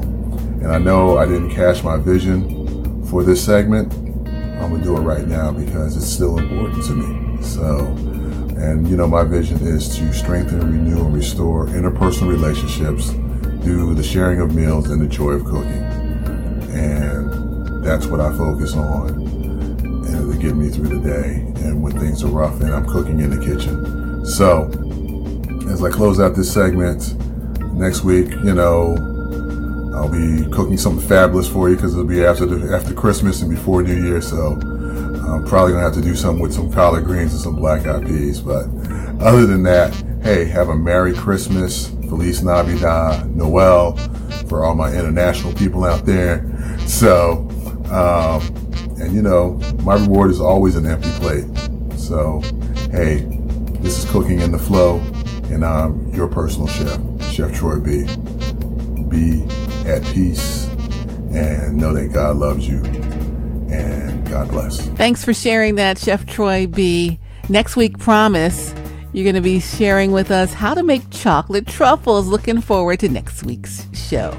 and 0.62 0.68
I 0.68 0.78
know 0.78 1.18
I 1.18 1.26
didn't 1.26 1.52
catch 1.52 1.84
my 1.84 1.98
vision 1.98 3.04
for 3.08 3.24
this 3.24 3.44
segment. 3.44 3.94
I'm 3.94 4.72
gonna 4.72 4.84
do 4.84 4.96
it 4.96 5.02
right 5.02 5.28
now 5.28 5.52
because 5.52 5.98
it's 5.98 6.08
still 6.08 6.38
important 6.38 6.86
to 6.86 6.94
me. 6.94 7.44
So, 7.44 7.94
and 8.66 8.88
you 8.90 8.98
know, 8.98 9.08
my 9.08 9.24
vision 9.24 9.60
is 9.62 9.96
to 9.98 10.12
strengthen, 10.12 10.60
renew, 10.60 11.06
and 11.06 11.14
restore 11.14 11.68
interpersonal 11.68 12.30
relationships 12.30 13.12
through 13.64 13.94
the 13.94 14.04
sharing 14.04 14.42
of 14.42 14.56
meals 14.56 14.90
and 14.90 15.02
the 15.02 15.08
joy 15.08 15.32
of 15.32 15.46
cooking. 15.46 15.84
And 16.74 17.86
that's 17.86 18.08
what 18.08 18.20
I 18.20 18.36
focus 18.36 18.76
on 18.76 19.10
and 20.08 20.34
to 20.34 20.40
get 20.40 20.56
me 20.56 20.70
through 20.70 21.00
the 21.00 21.00
day 21.00 21.44
and 21.64 21.82
when 21.82 21.98
things 22.00 22.24
are 22.24 22.28
rough 22.28 22.60
and 22.62 22.74
I'm 22.74 22.86
cooking 22.86 23.20
in 23.20 23.30
the 23.30 23.44
kitchen. 23.44 24.26
So, 24.26 24.72
as 25.72 25.84
I 25.84 25.92
close 25.92 26.20
out 26.20 26.36
this 26.36 26.52
segment, 26.52 27.20
next 27.74 28.04
week, 28.04 28.30
you 28.32 28.54
know, 28.54 28.96
I'll 29.94 30.10
be 30.10 30.50
cooking 30.52 30.78
something 30.78 31.08
fabulous 31.08 31.48
for 31.48 31.70
you 31.70 31.76
because 31.76 31.94
it'll 31.94 32.06
be 32.06 32.26
after 32.26 32.46
the, 32.46 32.76
after 32.76 32.94
Christmas 32.94 33.42
and 33.42 33.50
before 33.50 33.84
New 33.84 34.04
Year. 34.04 34.22
So, 34.22 34.60
I'm 35.28 35.46
probably 35.46 35.74
gonna 35.74 35.84
have 35.84 35.94
to 35.94 36.02
do 36.02 36.16
something 36.16 36.42
with 36.42 36.54
some 36.54 36.72
collard 36.72 37.06
greens 37.06 37.34
and 37.34 37.42
some 37.42 37.56
black 37.56 37.86
eyed 37.88 38.06
peas. 38.06 38.40
But 38.40 38.68
other 39.20 39.46
than 39.46 39.64
that, 39.64 39.94
hey, 40.22 40.46
have 40.46 40.70
a 40.70 40.76
Merry 40.76 41.14
Christmas, 41.14 41.88
Feliz 42.08 42.44
Navidad, 42.44 43.36
Noel 43.36 43.98
for 44.48 44.64
all 44.64 44.76
my 44.76 44.94
international 44.94 45.54
people 45.54 45.84
out 45.84 46.06
there. 46.06 46.46
So, 46.88 47.48
um, 47.90 48.42
and 49.00 49.14
you 49.14 49.22
know, 49.22 49.60
my 49.84 49.96
reward 49.96 50.32
is 50.32 50.40
always 50.40 50.76
an 50.76 50.86
empty 50.86 51.12
plate. 51.20 51.46
So, 51.98 52.42
hey, 52.92 53.26
this 53.80 54.04
is 54.04 54.10
Cooking 54.12 54.40
in 54.42 54.52
the 54.52 54.60
Flow, 54.60 55.00
and 55.52 55.66
I'm 55.66 56.14
your 56.14 56.28
personal 56.28 56.68
chef, 56.68 57.00
Chef 57.32 57.54
Troy 57.54 57.80
B. 57.80 58.06
Be 59.10 59.44
at 59.88 60.04
peace 60.14 60.68
and 61.36 61.78
know 61.78 61.94
that 61.94 62.14
God 62.14 62.38
loves 62.38 62.68
you 62.68 62.82
God 64.36 64.50
bless. 64.50 64.86
Thanks 64.98 65.24
for 65.24 65.34
sharing 65.34 65.76
that, 65.76 65.98
Chef 65.98 66.26
Troy 66.26 66.68
B. 66.68 67.18
Next 67.48 67.78
week, 67.78 67.98
promise 67.98 68.76
you're 69.14 69.24
going 69.24 69.36
to 69.36 69.40
be 69.40 69.62
sharing 69.62 70.12
with 70.12 70.30
us 70.30 70.52
how 70.52 70.74
to 70.74 70.84
make 70.84 71.10
chocolate 71.10 71.66
truffles. 71.66 72.28
Looking 72.28 72.60
forward 72.60 73.00
to 73.00 73.08
next 73.08 73.44
week's 73.46 73.88
show. 73.98 74.32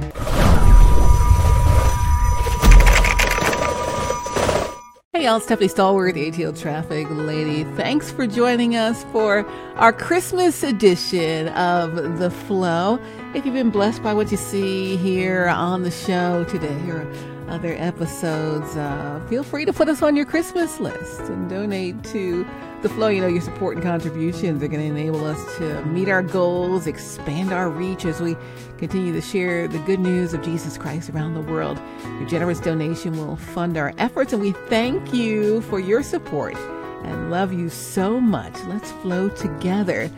Hey 5.14 5.24
y'all, 5.24 5.40
Stephanie 5.40 5.70
Stallworth, 5.70 6.12
ATL 6.12 6.60
Traffic 6.60 7.06
Lady. 7.08 7.64
Thanks 7.74 8.10
for 8.10 8.26
joining 8.26 8.76
us 8.76 9.02
for 9.12 9.48
our 9.76 9.94
Christmas 9.94 10.62
edition 10.62 11.48
of 11.48 12.18
The 12.18 12.30
Flow. 12.30 12.98
If 13.34 13.46
you've 13.46 13.54
been 13.54 13.70
blessed 13.70 14.02
by 14.02 14.12
what 14.12 14.30
you 14.30 14.36
see 14.36 14.98
here 14.98 15.48
on 15.48 15.84
the 15.84 15.90
show 15.90 16.44
today 16.44 16.90
or 16.90 17.10
other 17.48 17.74
episodes, 17.78 18.76
uh, 18.76 19.24
feel 19.28 19.42
free 19.42 19.64
to 19.64 19.72
put 19.72 19.88
us 19.88 20.02
on 20.02 20.16
your 20.16 20.24
Christmas 20.24 20.80
list 20.80 21.20
and 21.20 21.48
donate 21.48 22.02
to 22.04 22.46
the 22.82 22.88
flow. 22.88 23.08
You 23.08 23.20
know, 23.20 23.26
your 23.26 23.40
support 23.40 23.76
and 23.76 23.82
contributions 23.82 24.62
are 24.62 24.68
going 24.68 24.80
to 24.80 25.00
enable 25.00 25.24
us 25.24 25.56
to 25.58 25.84
meet 25.86 26.08
our 26.08 26.22
goals, 26.22 26.86
expand 26.86 27.52
our 27.52 27.68
reach 27.68 28.04
as 28.04 28.20
we 28.20 28.36
continue 28.78 29.12
to 29.12 29.20
share 29.20 29.68
the 29.68 29.78
good 29.80 30.00
news 30.00 30.34
of 30.34 30.42
Jesus 30.42 30.76
Christ 30.76 31.10
around 31.10 31.34
the 31.34 31.40
world. 31.40 31.80
Your 32.04 32.28
generous 32.28 32.60
donation 32.60 33.16
will 33.16 33.36
fund 33.36 33.76
our 33.76 33.92
efforts, 33.98 34.32
and 34.32 34.42
we 34.42 34.52
thank 34.68 35.14
you 35.14 35.60
for 35.62 35.80
your 35.80 36.02
support 36.02 36.56
and 37.04 37.30
love 37.30 37.52
you 37.52 37.68
so 37.68 38.20
much. 38.20 38.54
Let's 38.64 38.90
flow 38.92 39.28
together. 39.28 40.10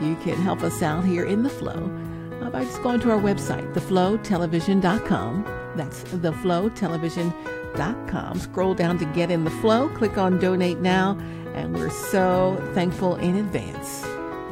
You 0.00 0.16
can 0.16 0.36
help 0.36 0.62
us 0.62 0.82
out 0.82 1.04
here 1.04 1.24
in 1.24 1.42
the 1.42 1.50
flow 1.50 1.90
by 2.50 2.64
just 2.64 2.82
going 2.82 3.00
to 3.00 3.10
our 3.10 3.20
website, 3.20 3.72
theflowtelevision.com. 3.74 5.65
That's 5.76 6.02
theflowtelevision.com. 6.04 8.38
Scroll 8.38 8.74
down 8.74 8.98
to 8.98 9.04
get 9.06 9.30
in 9.30 9.44
the 9.44 9.50
flow, 9.50 9.88
click 9.90 10.18
on 10.18 10.38
donate 10.38 10.80
now 10.80 11.16
and 11.56 11.74
we're 11.74 11.90
so 11.90 12.62
thankful 12.74 13.16
in 13.16 13.36
advance 13.36 14.04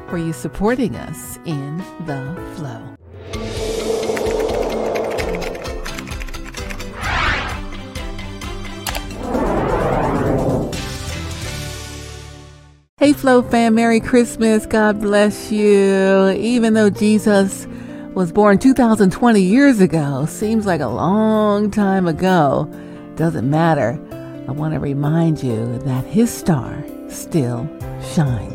for 0.08 0.16
you 0.16 0.32
supporting 0.32 0.96
us 0.96 1.38
in 1.44 1.76
the 2.06 2.54
flow. 2.56 2.80
Hey, 12.96 13.12
Flow 13.12 13.42
fam, 13.42 13.74
Merry 13.74 14.00
Christmas. 14.00 14.64
God 14.64 14.98
bless 14.98 15.52
you. 15.52 16.30
Even 16.30 16.72
though 16.72 16.88
Jesus 16.88 17.66
was 18.14 18.30
born 18.30 18.58
2020 18.58 19.40
years 19.40 19.80
ago, 19.80 20.24
seems 20.26 20.66
like 20.66 20.80
a 20.80 20.86
long 20.86 21.70
time 21.70 22.06
ago, 22.06 22.70
doesn't 23.16 23.48
matter. 23.48 23.98
I 24.46 24.52
want 24.52 24.74
to 24.74 24.80
remind 24.80 25.42
you 25.42 25.78
that 25.80 26.04
his 26.04 26.32
star 26.32 26.84
still 27.08 27.68
shines. 28.14 28.53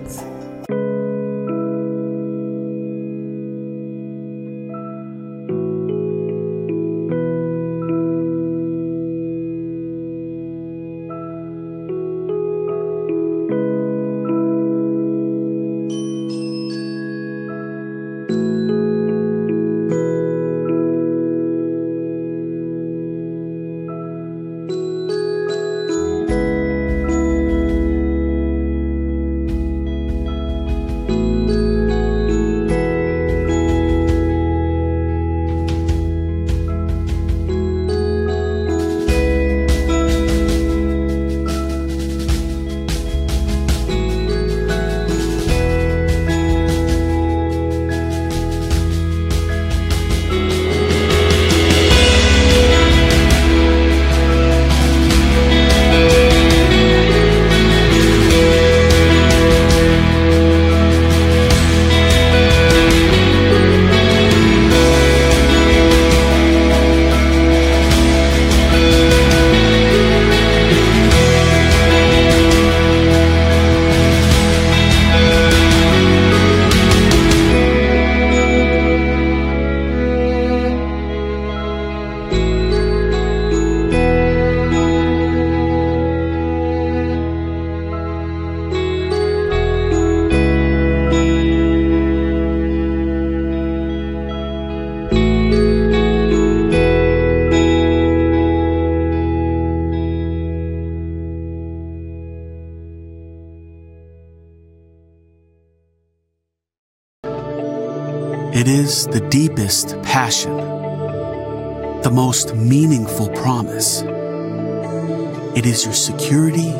Is 115.69 115.85
your 115.85 115.93
security, 115.93 116.71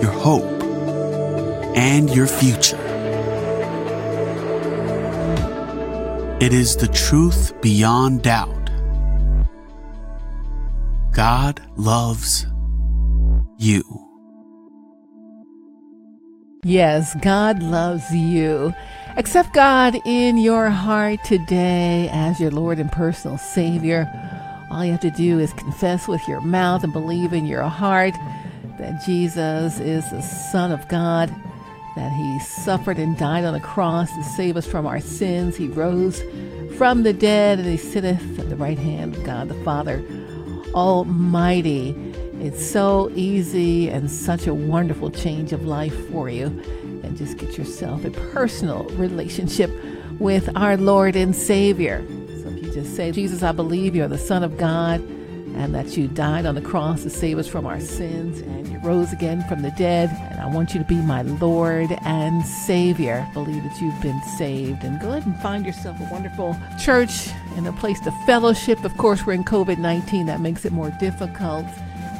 your 0.00 0.12
hope, 0.12 0.62
and 1.76 2.08
your 2.14 2.28
future. 2.28 2.78
It 6.40 6.52
is 6.52 6.76
the 6.76 6.86
truth 6.86 7.60
beyond 7.60 8.22
doubt. 8.22 8.70
God 11.12 11.60
loves 11.76 12.46
you. 13.58 13.82
Yes, 16.62 17.16
God 17.20 17.64
loves 17.64 18.14
you. 18.14 18.72
Accept 19.16 19.52
God 19.52 19.96
in 20.04 20.36
your 20.38 20.70
heart 20.70 21.24
today 21.24 22.08
as 22.12 22.38
your 22.38 22.52
Lord 22.52 22.78
and 22.78 22.92
personal 22.92 23.38
Savior. 23.38 24.06
All 24.70 24.84
you 24.84 24.92
have 24.92 25.00
to 25.00 25.10
do 25.10 25.38
is 25.38 25.52
confess 25.54 26.06
with 26.06 26.26
your 26.28 26.40
mouth 26.42 26.84
and 26.84 26.92
believe 26.92 27.32
in 27.32 27.46
your 27.46 27.62
heart 27.62 28.14
that 28.78 29.02
Jesus 29.04 29.80
is 29.80 30.08
the 30.10 30.20
Son 30.20 30.70
of 30.70 30.86
God, 30.88 31.34
that 31.96 32.12
He 32.12 32.38
suffered 32.40 32.98
and 32.98 33.16
died 33.16 33.44
on 33.44 33.54
the 33.54 33.60
cross 33.60 34.10
to 34.12 34.22
save 34.22 34.56
us 34.56 34.66
from 34.66 34.86
our 34.86 35.00
sins. 35.00 35.56
He 35.56 35.68
rose 35.68 36.22
from 36.76 37.02
the 37.02 37.12
dead 37.12 37.58
and 37.58 37.68
He 37.68 37.76
sitteth 37.76 38.38
at 38.38 38.50
the 38.50 38.56
right 38.56 38.78
hand 38.78 39.16
of 39.16 39.24
God 39.24 39.48
the 39.48 39.64
Father 39.64 40.04
Almighty. 40.74 41.96
It's 42.40 42.64
so 42.64 43.10
easy 43.14 43.88
and 43.88 44.10
such 44.10 44.46
a 44.46 44.54
wonderful 44.54 45.10
change 45.10 45.52
of 45.52 45.64
life 45.64 46.08
for 46.10 46.28
you. 46.28 46.46
And 47.02 47.16
just 47.16 47.38
get 47.38 47.56
yourself 47.56 48.04
a 48.04 48.10
personal 48.10 48.84
relationship 48.90 49.70
with 50.20 50.48
our 50.56 50.76
Lord 50.76 51.16
and 51.16 51.34
Savior. 51.34 52.04
You 52.68 52.74
just 52.74 52.96
say, 52.96 53.12
Jesus, 53.12 53.42
I 53.42 53.52
believe 53.52 53.96
you're 53.96 54.08
the 54.08 54.18
Son 54.18 54.44
of 54.44 54.58
God 54.58 55.00
and 55.00 55.74
that 55.74 55.96
you 55.96 56.06
died 56.06 56.44
on 56.44 56.54
the 56.54 56.60
cross 56.60 57.02
to 57.04 57.10
save 57.10 57.38
us 57.38 57.48
from 57.48 57.64
our 57.64 57.80
sins 57.80 58.40
and 58.40 58.68
you 58.68 58.78
rose 58.80 59.10
again 59.10 59.42
from 59.48 59.62
the 59.62 59.70
dead. 59.70 60.10
And 60.30 60.38
I 60.38 60.46
want 60.46 60.74
you 60.74 60.80
to 60.80 60.86
be 60.86 60.96
my 60.96 61.22
Lord 61.22 61.96
and 62.04 62.44
Savior. 62.44 63.26
Believe 63.32 63.62
that 63.62 63.80
you've 63.80 64.00
been 64.02 64.20
saved 64.36 64.84
and 64.84 65.00
go 65.00 65.10
ahead 65.10 65.24
and 65.24 65.40
find 65.40 65.64
yourself 65.64 65.98
a 65.98 66.12
wonderful 66.12 66.54
church 66.78 67.30
and 67.56 67.66
a 67.66 67.72
place 67.72 67.98
to 68.00 68.10
fellowship. 68.26 68.84
Of 68.84 68.96
course, 68.98 69.24
we're 69.24 69.32
in 69.32 69.44
COVID 69.44 69.78
19, 69.78 70.26
that 70.26 70.40
makes 70.40 70.66
it 70.66 70.72
more 70.72 70.92
difficult 71.00 71.64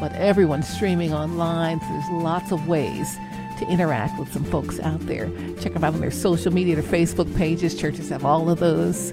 but 0.00 0.12
everyone's 0.12 0.68
streaming 0.68 1.12
online. 1.12 1.80
So 1.80 1.86
there's 1.88 2.10
lots 2.10 2.52
of 2.52 2.68
ways 2.68 3.18
to 3.58 3.66
interact 3.68 4.18
with 4.18 4.32
some 4.32 4.44
folks 4.44 4.78
out 4.80 5.00
there. 5.00 5.28
Check 5.60 5.74
them 5.74 5.84
out 5.84 5.94
on 5.94 6.00
their 6.00 6.10
social 6.10 6.52
media, 6.52 6.76
their 6.76 6.84
Facebook 6.84 7.34
pages. 7.36 7.74
Churches 7.74 8.08
have 8.10 8.24
all 8.24 8.48
of 8.48 8.60
those. 8.60 9.12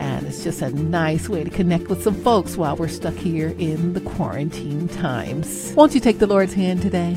And 0.00 0.26
it's 0.26 0.42
just 0.42 0.62
a 0.62 0.70
nice 0.70 1.28
way 1.28 1.44
to 1.44 1.50
connect 1.50 1.88
with 1.88 2.02
some 2.02 2.14
folks 2.14 2.56
while 2.56 2.74
we're 2.74 2.88
stuck 2.88 3.14
here 3.14 3.54
in 3.58 3.92
the 3.92 4.00
quarantine 4.00 4.88
times. 4.88 5.74
Won't 5.76 5.94
you 5.94 6.00
take 6.00 6.18
the 6.18 6.26
Lord's 6.26 6.54
hand 6.54 6.80
today? 6.80 7.12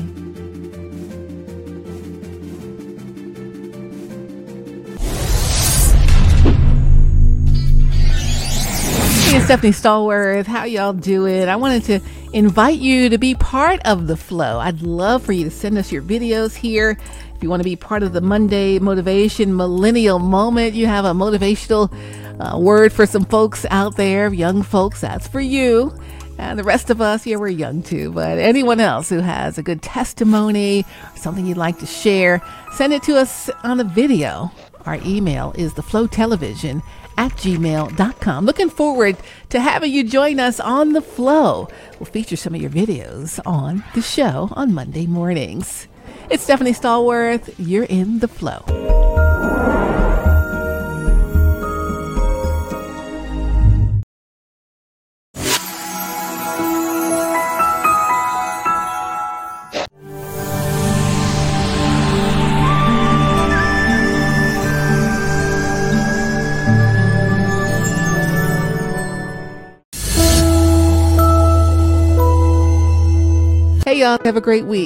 Hey, 9.24 9.36
it's 9.38 9.46
Stephanie 9.46 9.72
Stallworth. 9.72 10.44
How 10.44 10.64
y'all 10.64 10.92
doing? 10.92 11.48
I 11.48 11.56
wanted 11.56 11.84
to 11.84 12.00
invite 12.34 12.80
you 12.80 13.08
to 13.08 13.16
be 13.16 13.34
part 13.34 13.80
of 13.86 14.08
the 14.08 14.16
flow. 14.18 14.58
I'd 14.58 14.82
love 14.82 15.22
for 15.22 15.32
you 15.32 15.44
to 15.44 15.50
send 15.50 15.78
us 15.78 15.90
your 15.90 16.02
videos 16.02 16.54
here. 16.54 16.98
If 17.34 17.42
you 17.42 17.48
want 17.48 17.60
to 17.60 17.64
be 17.64 17.76
part 17.76 18.02
of 18.02 18.12
the 18.12 18.20
Monday 18.20 18.78
Motivation 18.78 19.56
Millennial 19.56 20.18
Moment, 20.18 20.74
you 20.74 20.86
have 20.86 21.06
a 21.06 21.12
motivational 21.12 21.90
uh, 22.40 22.58
word 22.58 22.92
for 22.92 23.06
some 23.06 23.24
folks 23.24 23.64
out 23.70 23.96
there, 23.96 24.32
young 24.32 24.62
folks, 24.62 25.00
that's 25.00 25.28
for 25.28 25.40
you. 25.40 25.96
And 26.38 26.58
the 26.58 26.64
rest 26.64 26.90
of 26.90 27.00
us, 27.00 27.26
yeah, 27.26 27.36
we're 27.36 27.48
young 27.48 27.82
too, 27.82 28.12
but 28.12 28.38
anyone 28.38 28.80
else 28.80 29.08
who 29.08 29.20
has 29.20 29.56
a 29.56 29.62
good 29.62 29.82
testimony 29.82 30.84
something 31.14 31.46
you'd 31.46 31.56
like 31.56 31.78
to 31.78 31.86
share, 31.86 32.42
send 32.72 32.92
it 32.92 33.02
to 33.04 33.16
us 33.16 33.48
on 33.62 33.80
a 33.80 33.84
video. 33.84 34.50
Our 34.84 34.98
email 35.04 35.54
is 35.56 35.72
theflowtelevision 35.74 36.82
at 37.16 37.32
gmail.com. 37.32 38.44
Looking 38.44 38.70
forward 38.70 39.16
to 39.50 39.60
having 39.60 39.92
you 39.92 40.04
join 40.04 40.40
us 40.40 40.60
on 40.60 40.92
the 40.92 41.00
flow. 41.00 41.68
We'll 41.98 42.06
feature 42.06 42.36
some 42.36 42.54
of 42.54 42.60
your 42.60 42.70
videos 42.70 43.40
on 43.46 43.84
the 43.94 44.02
show 44.02 44.50
on 44.52 44.74
Monday 44.74 45.06
mornings. 45.06 45.88
It's 46.30 46.42
Stephanie 46.42 46.72
Stallworth. 46.72 47.54
You're 47.58 47.84
in 47.84 48.18
the 48.18 48.28
flow. 48.28 48.64
Have 74.22 74.36
a 74.36 74.40
great 74.40 74.64
week. 74.64 74.82